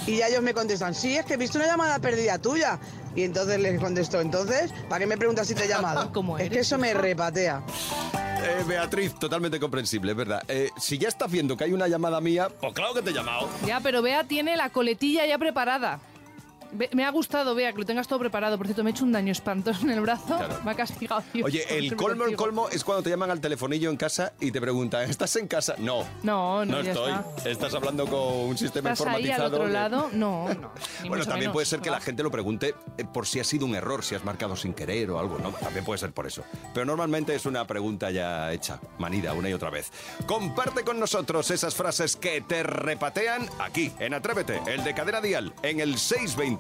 Y 0.08 0.18
ya 0.18 0.28
ellos 0.28 0.42
me 0.42 0.54
contestan, 0.54 0.96
sí, 0.96 1.16
es 1.16 1.26
que 1.26 1.36
he 1.36 1.38
visto 1.38 1.58
una 1.58 1.68
llamada 1.68 2.00
perdida 2.00 2.40
tuya. 2.40 2.80
Y 3.16 3.24
entonces 3.24 3.60
les 3.60 3.80
contesto, 3.80 4.22
entonces, 4.22 4.74
¿para 4.90 5.00
qué 5.00 5.08
me 5.08 5.18
preguntas 5.18 5.48
si 5.48 5.54
te 5.54 5.66
he 5.66 5.68
llamado? 5.68 6.12
es 6.40 6.50
que 6.50 6.60
eso 6.60 6.78
me 6.78 6.94
repatea. 6.94 7.62
Eh, 8.44 8.64
Beatriz, 8.68 9.14
totalmente 9.16 9.60
comprensible, 9.60 10.12
es 10.12 10.18
verdad. 10.18 10.42
Eh, 10.48 10.70
si 10.78 10.98
ya 10.98 11.10
estás 11.10 11.30
viendo 11.30 11.56
que 11.56 11.66
hay 11.66 11.74
una 11.74 11.88
llamada 11.88 12.20
mía, 12.22 12.50
pues 12.60 12.74
claro 12.74 12.94
que 12.94 13.02
te 13.02 13.12
he 13.12 13.14
llamado. 13.14 13.48
Ya, 13.68 13.80
pero 13.82 14.02
Bea 14.02 14.24
tiene 14.24 14.56
la 14.56 14.70
coletilla 14.70 15.26
ya 15.26 15.38
preparada. 15.38 16.00
Me 16.94 17.04
ha 17.06 17.10
gustado, 17.12 17.54
Bea, 17.56 17.74
que 17.74 17.80
lo 17.80 17.86
tengas 17.86 18.08
todo 18.08 18.20
preparado. 18.20 18.58
Por 18.58 18.66
cierto, 18.68 18.84
me 18.84 18.90
he 18.90 18.94
hecho 18.94 19.04
un 19.04 19.12
daño 19.12 19.32
espantoso 19.32 19.82
en 19.84 19.92
el 19.92 20.02
brazo. 20.02 20.40
Me 20.64 20.72
ha 20.72 20.76
castigado. 20.76 21.24
Dios, 21.34 21.46
Oye, 21.46 21.66
el 21.78 21.96
colmo, 21.96 22.26
el 22.26 22.36
colmo 22.36 22.70
es 22.70 22.84
cuando 22.84 23.04
te 23.04 23.10
llaman 23.10 23.30
al 23.32 23.42
telefonillo 23.42 23.90
en 23.90 23.98
casa 23.98 24.34
y 24.40 24.52
te 24.52 24.62
preguntan, 24.62 25.10
¿estás 25.10 25.36
en 25.36 25.48
casa? 25.48 25.76
No. 25.78 26.06
No, 26.24 26.64
no, 26.66 26.72
No 26.72 26.80
estoy. 26.80 27.12
está. 27.12 27.50
Estás 27.50 27.74
hablando 27.74 28.06
con 28.08 28.22
un 28.50 28.58
sistema 28.58 28.92
¿Estás 28.94 29.08
ahí 29.08 29.26
informatizado. 29.28 29.46
al 29.48 29.54
otro 29.54 29.68
de- 29.68 29.74
lado? 29.74 30.10
No, 30.14 30.48
no. 30.54 30.72
Bueno, 31.08 31.24
también 31.26 31.40
menos. 31.42 31.54
puede 31.54 31.66
ser 31.66 31.82
que 31.82 31.90
la 31.90 32.00
gente 32.00 32.24
lo 32.24 32.32
pregunte 32.32 32.74
eh, 32.98 33.04
por 33.12 33.28
si 33.28 33.40
ha 33.40 33.44
sido 33.44 33.66
un 33.66 33.76
error, 33.76 34.04
si 34.04 34.16
has 34.16 34.24
marcado 34.24 34.56
sin 34.56 34.74
querer 34.74 35.12
o 35.12 35.20
algo, 35.20 35.40
¿no? 35.40 35.50
También 35.52 35.84
puede 35.84 35.98
ser 36.00 36.12
por 36.14 36.26
eso. 36.28 36.44
Pero 36.74 36.86
normalmente 36.86 37.36
es 37.36 37.46
una 37.46 37.66
pregunta 37.68 38.12
ya 38.12 38.52
hecha, 38.54 38.80
manida 38.98 39.34
una 39.34 39.50
y 39.50 39.54
otra 39.54 39.70
vez. 39.70 39.92
Comparte 40.26 40.84
con 40.84 41.00
nosotros 41.00 41.52
esas 41.52 41.76
frases 41.76 42.16
que 42.16 42.42
te 42.42 42.64
repatean 42.64 43.50
aquí, 43.60 43.92
en 44.00 44.14
Atrévete, 44.14 44.62
el 44.68 44.84
de 44.84 44.94
Cadena 44.94 45.20
Dial, 45.22 45.54
en 45.64 45.80
el 45.80 45.98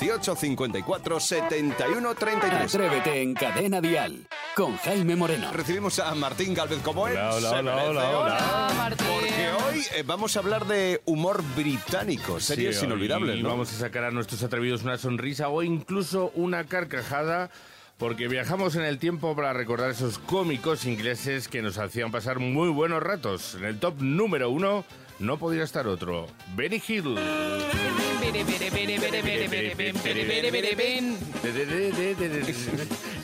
628 0.02 0.36
54 0.36 1.20
71 1.20 2.16
33. 2.16 2.76
Atrévete 2.76 3.22
en 3.22 3.36
Cadena 3.36 3.80
Dial 3.80 4.26
con 4.56 4.76
Jaime 4.78 5.16
Moreno. 5.16 5.54
Recibimos 5.54 6.00
a 6.00 6.16
Martín 6.16 6.56
Galvez 6.56 6.80
como 6.80 7.08
él. 7.08 7.16
Hola, 7.18 7.52
hola, 7.52 7.60
hola, 7.60 7.86
hola, 7.86 8.20
hola. 8.20 8.96
Porque 8.98 9.52
hoy 9.52 9.84
eh, 9.96 10.04
vamos 10.04 10.36
a 10.36 10.40
hablar 10.40 10.66
de 10.66 11.02
humor 11.06 11.44
británico, 11.56 12.40
series 12.40 12.80
Sí, 12.80 12.86
inolvidables, 12.86 13.38
y 13.38 13.44
¿no? 13.44 13.50
Vamos 13.50 13.72
a 13.74 13.78
sacar 13.78 14.06
a 14.06 14.10
nuestros 14.12 14.42
atrevidos 14.42 14.82
una 14.82 14.98
sonrisa 14.98 15.50
o 15.50 15.62
incluso 15.62 16.32
una 16.34 16.64
carcajada. 16.64 17.52
Porque 18.00 18.28
viajamos 18.28 18.76
en 18.76 18.82
el 18.82 18.98
tiempo 18.98 19.36
para 19.36 19.54
recordar 19.54 19.92
esos 19.92 20.18
cómicos 20.18 20.86
ingleses 20.86 21.48
que 21.48 21.62
nos 21.62 21.78
hacían 21.78 22.10
pasar 22.10 22.40
muy 22.40 22.70
buenos 22.70 23.04
ratos. 23.04 23.54
En 23.54 23.66
el 23.66 23.80
top 23.80 24.02
número 24.02 24.50
uno 24.50 24.84
no 25.22 25.38
podría 25.38 25.64
estar 25.64 25.88
otro. 25.88 26.28
Benny 26.56 26.82
Hill. 26.86 27.16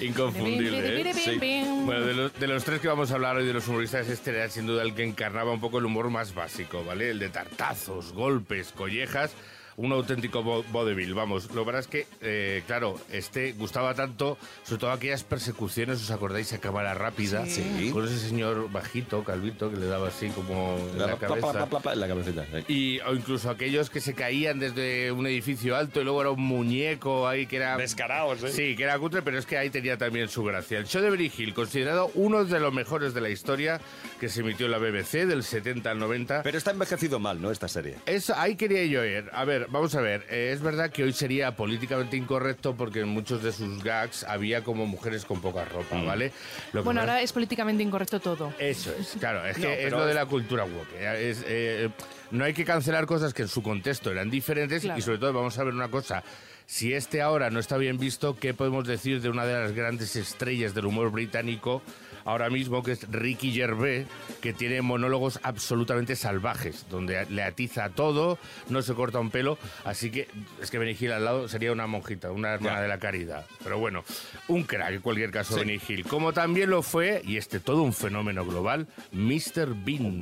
Inconfundible. 0.02 1.02
¿eh? 1.02 1.66
Bueno, 1.86 2.06
de 2.06 2.14
los, 2.14 2.40
de 2.40 2.48
los 2.48 2.64
tres 2.64 2.82
que 2.82 2.88
vamos 2.88 3.12
a 3.12 3.16
hablar 3.16 3.38
hoy 3.38 3.46
de 3.46 3.54
los 3.54 3.68
humoristas, 3.68 4.08
este 4.10 4.32
era 4.32 4.50
sin 4.50 4.68
duda 4.68 4.84
el 4.84 4.94
que 4.94 5.04
encarnaba 5.04 5.52
un 5.52 5.60
poco 5.60 5.80
el 5.80 5.86
humor 5.86 6.10
más 6.10 6.36
básico, 6.36 6.84
¿vale? 6.86 7.10
El 7.10 7.20
de 7.20 7.30
tartazos, 7.30 8.14
golpes, 8.14 8.72
collejas. 8.72 9.34
Un 9.78 9.92
auténtico 9.92 10.42
vo- 10.44 10.63
vodevil, 10.72 11.13
vamos. 11.13 11.54
Lo 11.54 11.63
pasa 11.63 11.78
es 11.78 11.88
que, 11.88 12.08
eh, 12.22 12.63
claro, 12.66 13.00
este 13.12 13.52
gustaba 13.54 13.94
tanto, 13.94 14.36
sobre 14.63 14.80
todo 14.80 14.92
aquellas 14.92 15.24
persecuciones, 15.24 16.02
¿os 16.02 16.10
acordáis? 16.10 16.52
A 16.54 16.58
cámara 16.60 16.96
rápida, 16.96 17.46
Sí. 17.46 17.92
con 17.94 18.04
ese 18.06 18.18
señor 18.18 18.72
bajito, 18.72 19.24
calvito, 19.24 19.70
que 19.70 19.78
le 19.78 19.86
daba 19.86 20.08
así 20.08 20.30
como 20.30 20.80
en 20.94 20.98
la 20.98 21.16
cabeza. 21.18 21.52
pla, 21.52 21.66
pla, 21.68 21.80
pla 21.80 21.94
en 21.94 22.00
la 22.00 22.08
cabecita. 22.08 22.44
sí. 22.66 22.74
Y, 22.74 23.00
o 23.02 23.13
incluso 23.13 23.52
aquellos 23.52 23.92
que 23.92 24.02
se 24.02 24.16
caían 24.16 24.58
desde 24.58 25.12
un 25.12 25.28
edificio 25.28 25.76
alto 25.76 26.02
y 26.02 26.06
luego 26.06 26.22
era 26.22 26.32
un 26.32 26.42
muñeco 26.42 27.28
ahí 27.28 27.46
que 27.46 27.58
era... 27.58 27.78
Descarados, 27.78 28.44
¿eh? 28.46 28.52
Sí, 28.52 28.76
que 28.76 28.82
era 28.82 28.98
cutre, 28.98 29.22
pero 29.22 29.38
es 29.38 29.46
que 29.46 29.60
ahí 29.60 29.70
tenía 29.70 29.96
también 29.96 30.28
su 30.28 30.44
gracia. 30.44 30.80
El 30.80 30.88
show 30.88 31.04
de 31.04 31.32
Hill, 31.38 31.54
considerado 31.54 32.10
uno 32.16 32.46
de 32.46 32.60
los 32.60 32.74
mejores 32.74 33.13
de 33.13 33.22
la 33.22 33.30
historia, 33.30 33.80
que 34.20 34.28
se 34.28 34.40
emitió 34.42 34.66
en 34.66 34.72
la 34.72 34.80
BBC 34.80 35.28
del 35.28 35.44
70 35.44 35.92
al 35.92 36.00
90. 36.00 36.42
Pero 36.42 36.58
está 36.58 36.72
envejecido 36.72 37.20
mal, 37.20 37.40
¿no? 37.40 37.52
Esta 37.52 37.68
serie. 37.68 37.98
Eso, 38.08 38.34
ahí 38.36 38.56
quería 38.56 38.84
yo 38.88 39.06
ir. 39.06 39.30
A 39.34 39.46
ver, 39.46 39.67
vamos 39.70 39.94
a 39.96 40.02
ver. 40.02 40.26
Eh, 40.30 40.52
es 40.54 40.62
verdad 40.62 40.90
que 40.92 41.04
hoy 41.04 41.14
sería 41.14 41.56
políticamente 41.56 42.18
incorrecto 42.18 42.76
porque 42.76 43.02
en 43.02 43.10
muchos 43.10 43.44
de 43.44 43.52
sus 43.52 43.84
gags 43.84 44.24
había 44.24 44.64
como 44.64 44.86
mujeres 44.86 45.26
con 45.26 45.42
poca 45.42 45.66
ropa, 45.66 46.02
¿vale? 46.04 46.32
Lo 46.74 46.82
que 46.82 46.86
Bueno, 46.86 47.02
ahora 47.02 47.22
es 47.22 47.32
políticamente 47.34 47.84
incorrecto 47.84 48.20
todo. 48.20 48.54
eso 48.60 48.94
es, 49.00 49.16
claro, 49.20 49.46
es 49.46 49.58
que 49.58 49.64
No, 49.64 49.70
es 49.72 49.92
lo 49.92 50.06
de 50.06 50.14
la 50.14 50.26
cultura 50.26 50.64
woke. 50.66 50.94
eh, 50.98 51.30
es, 51.30 51.44
eh, 51.48 51.90
no 52.32 52.44
hay 52.46 52.54
que 52.54 52.66
cancelar 52.66 53.06
cosas 53.06 53.34
que 53.34 53.44
en 53.44 53.48
su 53.48 53.62
contexto 53.64 54.12
eran 54.12 54.30
diferentes 54.30 54.82
Claro. 54.84 55.00
y 55.00 55.02
sobre 55.02 55.18
todo 55.18 55.34
vamos 55.34 55.58
a 55.58 55.64
ver 55.64 55.74
una 55.74 55.90
cosa. 55.90 56.24
Si 56.66 56.94
este 56.94 57.22
ahora 57.22 57.50
no 57.50 57.60
está 57.60 57.78
bien 57.78 57.98
visto, 57.98 58.36
¿qué 58.38 58.54
podemos 58.54 58.86
decir 58.86 59.22
de 59.22 59.30
una 59.30 59.46
de 59.46 59.54
las 59.54 59.72
grandes 59.72 60.18
estrellas 60.18 60.74
del 60.74 60.86
humor 60.86 61.12
británico 61.12 61.82
ahora 62.28 62.50
mismo, 62.50 62.84
que 62.84 62.92
es 62.92 63.10
Ricky 63.10 63.54
Gervais, 63.54 64.06
que 64.42 64.54
tiene 64.54 64.82
monólogos 64.82 65.40
absolutamente 65.44 66.16
salvajes, 66.16 66.86
donde 66.90 67.26
le 67.30 67.42
atiza 67.42 67.86
a 67.86 67.90
todo, 67.90 68.38
no 68.70 68.82
se 68.82 68.94
corta 68.94 69.20
un 69.20 69.32
pelo, 69.32 69.58
así 69.86 70.12
que 70.12 70.28
es 70.62 70.70
que 70.70 70.78
Benny 70.78 70.96
Hill 71.00 71.13
al 71.13 71.26
lado 71.26 71.48
sería 71.48 71.72
una 71.72 71.88
monjita, 71.88 72.30
una 72.32 72.54
hermana 72.54 72.82
de 72.82 72.88
la 72.90 73.00
caridad. 73.00 73.46
Pero 73.63 73.80
bueno, 73.80 74.04
un 74.50 74.63
crack 74.63 74.92
en 74.92 75.02
cualquier 75.02 75.32
caso 75.32 75.54
Sí. 75.54 75.62
Benny 75.62 75.80
Hill. 75.88 76.04
Como 76.06 76.34
también 76.34 76.70
lo 76.70 76.84
fue, 76.84 77.22
y 77.26 77.38
este 77.38 77.62
todo 77.62 77.82
un 77.82 77.94
fenómeno 77.94 78.46
global, 78.46 78.88
Mr. 79.13 79.74
Bean. 79.74 80.22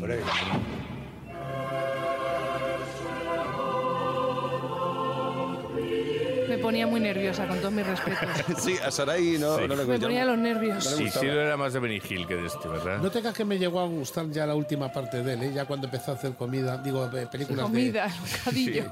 Ponía 6.65 6.88
muy 6.88 6.99
nerviosa, 6.99 7.47
con 7.47 7.58
todos 7.60 7.71
mis 7.73 7.86
respetos. 7.86 8.19
Sí, 8.63 8.75
a 8.84 8.91
Sarai 8.91 9.38
no, 9.39 9.58
Sí. 9.58 9.62
no 9.67 9.67
le 9.67 9.75
Me 9.75 9.84
gustaba. 9.84 9.99
ponía 9.99 10.25
los 10.25 10.38
nervios. 10.38 10.84
Sí, 10.84 11.10
sí, 11.10 11.25
no 11.25 11.32
era 11.39 11.58
más 11.58 11.73
de 11.73 11.80
Benny 11.80 12.01
Hill 12.10 12.25
que 12.28 12.36
de 12.36 12.47
este, 12.47 12.67
¿verdad? 12.67 12.99
No 13.01 13.10
te 13.12 13.19
creas 13.19 13.36
que 13.36 13.45
me 13.45 13.58
llegó 13.58 13.80
a 13.80 13.86
gustar 13.88 14.30
ya 14.32 14.45
la 14.45 14.56
última 14.56 14.91
parte 14.91 15.23
de 15.23 15.34
él, 15.34 15.43
¿eh? 15.43 15.51
ya 15.54 15.65
cuando 15.65 15.88
empezó 15.88 16.12
a 16.12 16.15
hacer 16.15 16.34
comida, 16.34 16.78
digo, 16.80 17.06
eh, 17.15 17.28
películas 17.32 17.65
Comida, 17.65 18.08
de... 18.08 18.13
bocadillo. 18.38 18.84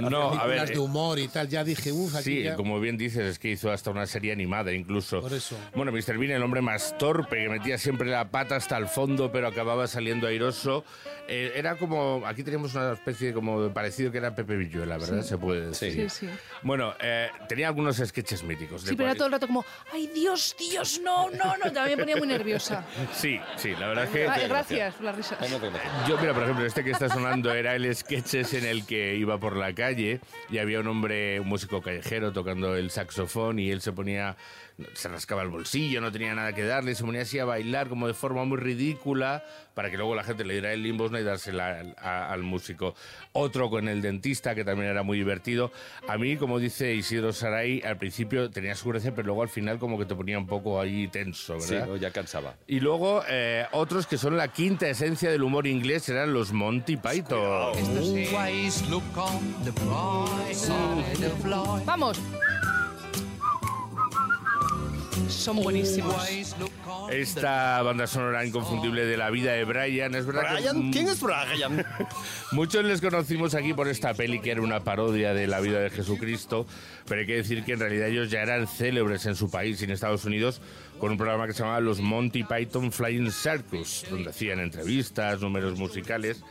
No, 0.10 0.28
a 0.28 0.30
películas 0.30 0.46
ver. 0.48 0.68
de 0.68 0.74
eh, 0.74 0.78
humor 0.78 1.18
y 1.18 1.28
tal, 1.28 1.48
ya 1.48 1.62
dije, 1.64 1.92
uff, 1.92 2.14
aquí 2.14 2.24
Sí, 2.24 2.42
ya... 2.42 2.56
como 2.56 2.80
bien 2.80 2.96
dices, 2.96 3.22
es 3.24 3.38
que 3.38 3.48
hizo 3.50 3.70
hasta 3.70 3.90
una 3.90 4.06
serie 4.06 4.32
animada 4.32 4.72
incluso. 4.72 5.20
Por 5.20 5.32
eso. 5.34 5.56
Bueno, 5.74 5.92
Mr. 5.92 6.18
Bean, 6.18 6.32
el 6.32 6.42
hombre 6.42 6.60
más 6.62 6.96
torpe, 6.98 7.36
que 7.42 7.48
metía 7.48 7.78
siempre 7.78 8.08
la 8.08 8.30
pata 8.30 8.56
hasta 8.56 8.76
el 8.78 8.86
fondo, 8.88 9.30
pero 9.30 9.48
acababa 9.48 9.86
saliendo 9.86 10.26
airoso. 10.26 10.84
Eh, 11.28 11.52
era 11.54 11.76
como, 11.76 12.22
aquí 12.26 12.42
tenemos 12.42 12.74
una 12.74 12.92
especie 12.92 13.28
de 13.28 13.34
como 13.34 13.62
de 13.62 13.70
parecido 13.70 14.10
que 14.10 14.18
era 14.18 14.34
Pepe 14.34 14.56
Villuela, 14.56 14.98
¿verdad? 14.98 15.22
Sí. 15.22 15.28
Se 15.28 15.38
puede 15.38 15.68
decir. 15.68 16.10
Sí, 16.10 16.26
sí. 16.26 16.32
Bueno, 16.62 16.94
eh, 17.00 17.09
tenía 17.48 17.68
algunos 17.68 17.96
sketches 17.96 18.42
míticos. 18.42 18.84
de 18.84 18.90
Sí, 18.90 18.96
pero 18.96 19.08
era 19.08 19.16
todo 19.16 19.26
el 19.26 19.32
rato 19.32 19.46
como, 19.46 19.64
ay 19.92 20.08
Dios, 20.14 20.54
Dios, 20.58 21.00
no, 21.02 21.30
no, 21.30 21.56
no. 21.56 21.72
También 21.72 21.98
me 21.98 22.04
ponía 22.04 22.16
muy 22.16 22.28
nerviosa. 22.28 22.84
Sí, 23.14 23.40
sí, 23.56 23.70
la 23.78 23.88
verdad 23.88 24.04
es 24.04 24.10
que... 24.10 24.28
Ay, 24.28 24.48
gracias 24.48 24.94
por 24.94 25.04
la 25.04 25.12
risa. 25.12 25.38
Yo, 26.08 26.18
mira, 26.18 26.34
por 26.34 26.42
ejemplo, 26.42 26.64
este 26.64 26.84
que 26.84 26.90
está 26.90 27.08
sonando 27.08 27.52
era 27.52 27.74
el 27.74 27.94
sketches 27.94 28.54
en 28.54 28.66
el 28.66 28.86
que 28.86 29.16
iba 29.16 29.38
por 29.38 29.56
la 29.56 29.74
calle 29.74 30.20
y 30.48 30.58
había 30.58 30.80
un 30.80 30.88
hombre, 30.88 31.40
un 31.40 31.48
músico 31.48 31.82
callejero 31.82 32.32
tocando 32.32 32.76
el 32.76 32.90
saxofón 32.90 33.58
y 33.58 33.70
él 33.70 33.80
se 33.80 33.92
ponía, 33.92 34.36
se 34.94 35.08
rascaba 35.08 35.42
el 35.42 35.48
bolsillo, 35.48 36.00
no 36.00 36.10
tenía 36.12 36.34
nada 36.34 36.52
que 36.52 36.64
darle, 36.64 36.94
se 36.94 37.04
ponía 37.04 37.22
así 37.22 37.38
a 37.38 37.44
bailar 37.44 37.88
como 37.88 38.06
de 38.06 38.14
forma 38.14 38.44
muy 38.44 38.58
ridícula 38.58 39.44
para 39.74 39.90
que 39.90 39.96
luego 39.96 40.14
la 40.14 40.24
gente 40.24 40.44
le 40.44 40.54
diera 40.54 40.72
el 40.72 40.82
limosna 40.82 41.20
y 41.20 41.22
dársela 41.24 41.78
al, 41.80 41.96
a- 41.98 42.32
al 42.32 42.42
músico. 42.42 42.94
Otro 43.32 43.70
con 43.70 43.88
el 43.88 44.02
dentista 44.02 44.54
que 44.54 44.64
también 44.64 44.90
era 44.90 45.02
muy 45.02 45.16
divertido. 45.16 45.72
A 46.08 46.18
mí, 46.18 46.36
como 46.36 46.58
dice 46.58 46.94
Isidro 46.94 47.32
Saray, 47.32 47.80
al 47.82 47.96
principio 47.96 48.50
tenía 48.50 48.74
su 48.74 48.88
gracia, 48.88 49.14
pero 49.14 49.26
luego 49.26 49.42
al 49.42 49.48
final 49.48 49.78
como 49.78 49.98
que 49.98 50.04
te 50.04 50.14
ponía 50.14 50.38
un 50.38 50.46
poco 50.46 50.80
ahí 50.80 51.08
tenso, 51.08 51.58
Sí, 51.60 51.72
¿verdad? 51.74 51.86
no, 51.88 51.96
ya 51.96 52.10
cansaba. 52.10 52.54
Y 52.66 52.80
luego 52.80 53.22
eh, 53.28 53.66
otros 53.72 54.06
que 54.06 54.18
son 54.18 54.36
la 54.36 54.48
quinta 54.48 54.88
esencia 54.88 55.30
del 55.30 55.42
humor 55.42 55.66
inglés 55.66 56.08
eran 56.08 56.32
los 56.32 56.52
Monty 56.52 56.96
Python. 56.96 57.40
Always 57.40 58.82
Son 65.28 65.56
buenísimos. 65.62 66.14
Esta 67.10 67.82
banda 67.82 68.06
sonora 68.06 68.44
inconfundible 68.44 69.04
de 69.04 69.16
la 69.16 69.30
vida 69.30 69.52
de 69.52 69.64
Brian, 69.64 70.14
es 70.14 70.26
verdad 70.26 70.42
que- 70.56 70.62
Brian, 70.62 70.92
¿quién 70.92 71.08
es 71.08 71.20
Brian? 71.20 71.84
Muchos 72.52 72.84
les 72.84 73.00
conocimos 73.00 73.54
aquí 73.54 73.72
por 73.74 73.88
esta 73.88 74.14
peli 74.14 74.40
que 74.40 74.50
era 74.52 74.62
una 74.62 74.80
parodia 74.80 75.32
de 75.34 75.46
la 75.46 75.60
vida 75.60 75.80
de 75.80 75.90
Jesucristo, 75.90 76.66
pero 77.06 77.20
hay 77.20 77.26
que 77.26 77.36
decir 77.36 77.64
que 77.64 77.72
en 77.72 77.80
realidad 77.80 78.08
ellos 78.08 78.30
ya 78.30 78.42
eran 78.42 78.66
célebres 78.66 79.26
en 79.26 79.34
su 79.34 79.50
país 79.50 79.80
y 79.80 79.84
en 79.84 79.90
Estados 79.90 80.24
Unidos 80.24 80.60
con 80.98 81.12
un 81.12 81.16
programa 81.18 81.46
que 81.46 81.52
se 81.52 81.60
llamaba 81.60 81.80
los 81.80 82.00
Monty 82.00 82.44
Python 82.44 82.92
Flying 82.92 83.30
Circus, 83.32 84.04
donde 84.10 84.30
hacían 84.30 84.60
entrevistas, 84.60 85.40
números 85.40 85.78
musicales. 85.78 86.42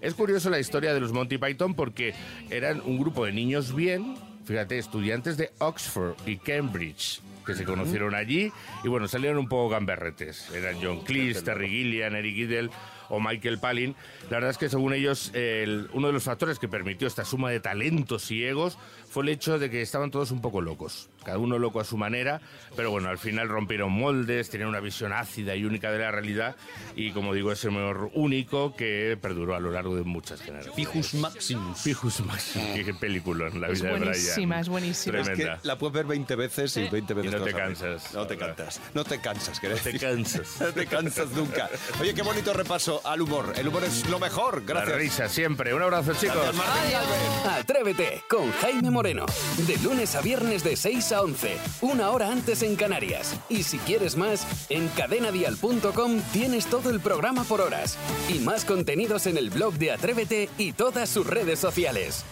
Es 0.00 0.14
curioso 0.14 0.50
la 0.50 0.58
historia 0.58 0.94
de 0.94 1.00
los 1.00 1.12
Monty 1.12 1.38
Python 1.38 1.74
porque 1.74 2.14
eran 2.50 2.80
un 2.84 2.98
grupo 2.98 3.24
de 3.26 3.32
niños 3.32 3.74
bien, 3.74 4.16
fíjate, 4.46 4.78
estudiantes 4.78 5.36
de 5.36 5.50
Oxford 5.58 6.14
y 6.26 6.36
Cambridge 6.38 7.20
que 7.48 7.54
se 7.54 7.64
conocieron 7.64 8.14
allí 8.14 8.52
y 8.84 8.88
bueno, 8.88 9.08
salieron 9.08 9.38
un 9.38 9.48
poco 9.48 9.70
gamberretes. 9.70 10.50
Eran 10.54 10.76
John 10.82 11.00
Cleese, 11.02 11.42
Terry 11.42 11.68
Gilliam, 11.68 12.14
Eric 12.14 12.36
Idle. 12.36 12.70
o 13.10 13.20
Michael 13.20 13.58
Palin. 13.58 13.96
La 14.24 14.36
verdad 14.36 14.50
es 14.50 14.58
que 14.58 14.68
según 14.68 14.92
ellos, 14.92 15.30
el- 15.32 15.88
uno 15.94 16.08
de 16.08 16.12
los 16.12 16.24
factores 16.24 16.58
que 16.58 16.68
permitió 16.68 17.08
esta 17.08 17.24
suma 17.24 17.48
de 17.50 17.58
talentos 17.58 18.30
y 18.30 18.44
egos 18.44 18.76
fue 19.08 19.22
el 19.22 19.30
hecho 19.30 19.58
de 19.58 19.70
que 19.70 19.80
estaban 19.80 20.10
todos 20.10 20.30
un 20.30 20.42
poco 20.42 20.60
locos, 20.60 21.08
cada 21.24 21.38
uno 21.38 21.58
loco 21.58 21.80
a 21.80 21.84
su 21.84 21.96
manera, 21.96 22.40
pero 22.76 22.90
bueno, 22.90 23.08
al 23.08 23.18
final 23.18 23.48
rompieron 23.48 23.92
moldes, 23.92 24.48
tenían 24.50 24.68
una 24.68 24.80
visión 24.80 25.12
ácida 25.12 25.54
y 25.56 25.64
única 25.64 25.90
de 25.90 25.98
la 25.98 26.10
realidad 26.10 26.56
y 26.96 27.12
como 27.12 27.34
digo, 27.34 27.52
ese 27.52 27.68
humor 27.68 28.10
único 28.14 28.74
que 28.76 29.18
perduró 29.20 29.54
a 29.54 29.60
lo 29.60 29.70
largo 29.70 29.96
de 29.96 30.02
muchas 30.04 30.40
generaciones. 30.40 30.76
Fijus 30.76 31.14
Maximus. 31.14 31.80
Fijus 31.80 32.20
Maximus, 32.20 32.84
qué 32.84 32.94
película 32.94 33.48
en 33.48 33.60
la 33.60 33.68
Es 33.68 33.80
vida 33.82 33.92
de 33.92 33.98
Brian. 33.98 34.12
buenísima, 34.12 34.60
es 34.60 34.68
buenísima. 34.68 35.18
Es 35.20 35.28
que 35.28 35.34
Tremenda. 35.34 35.60
la 35.64 35.78
puedes 35.78 35.94
ver 35.94 36.06
20 36.06 36.34
veces 36.36 36.76
y 36.76 36.88
20 36.88 37.14
veces 37.14 37.32
no 37.32 37.42
te 37.44 37.52
cansas. 37.52 38.14
No 38.14 38.26
te 38.26 38.36
cansas. 38.36 38.80
No 38.94 39.04
te 39.04 39.20
cansas, 39.20 39.60
quiero 39.60 39.76
No 39.76 39.82
te 39.82 39.98
cansas. 39.98 40.60
No 40.60 40.66
te 40.72 40.86
cansas 40.86 41.30
nunca. 41.32 41.68
Oye, 42.00 42.14
qué 42.14 42.22
bonito 42.22 42.52
repaso 42.54 43.00
al 43.06 43.20
humor. 43.20 43.52
El 43.56 43.68
humor 43.68 43.84
es 43.84 44.08
lo 44.08 44.18
mejor. 44.18 44.62
La 44.62 44.74
Gracias. 44.84 44.96
risa 44.98 45.28
siempre. 45.28 45.74
Un 45.74 45.82
abrazo, 45.82 46.12
chicos. 46.14 46.36
Gracias. 46.36 47.46
Atrévete 47.46 48.22
con 48.28 48.50
Jaime 48.52 48.90
Moreno. 48.90 49.26
De 49.66 49.76
lunes 49.78 50.14
a 50.14 50.20
viernes 50.20 50.62
de 50.64 50.76
6 50.76 51.07
a 51.12 51.22
11, 51.22 51.56
una 51.82 52.10
hora 52.10 52.30
antes 52.30 52.62
en 52.62 52.76
Canarias. 52.76 53.34
Y 53.48 53.62
si 53.62 53.78
quieres 53.78 54.16
más, 54.16 54.46
en 54.68 54.88
cadenadial.com 54.88 56.20
tienes 56.32 56.66
todo 56.66 56.90
el 56.90 57.00
programa 57.00 57.44
por 57.44 57.60
horas. 57.60 57.96
Y 58.28 58.40
más 58.40 58.64
contenidos 58.64 59.26
en 59.26 59.36
el 59.36 59.50
blog 59.50 59.74
de 59.74 59.92
Atrévete 59.92 60.48
y 60.58 60.72
todas 60.72 61.08
sus 61.08 61.26
redes 61.26 61.58
sociales. 61.58 62.24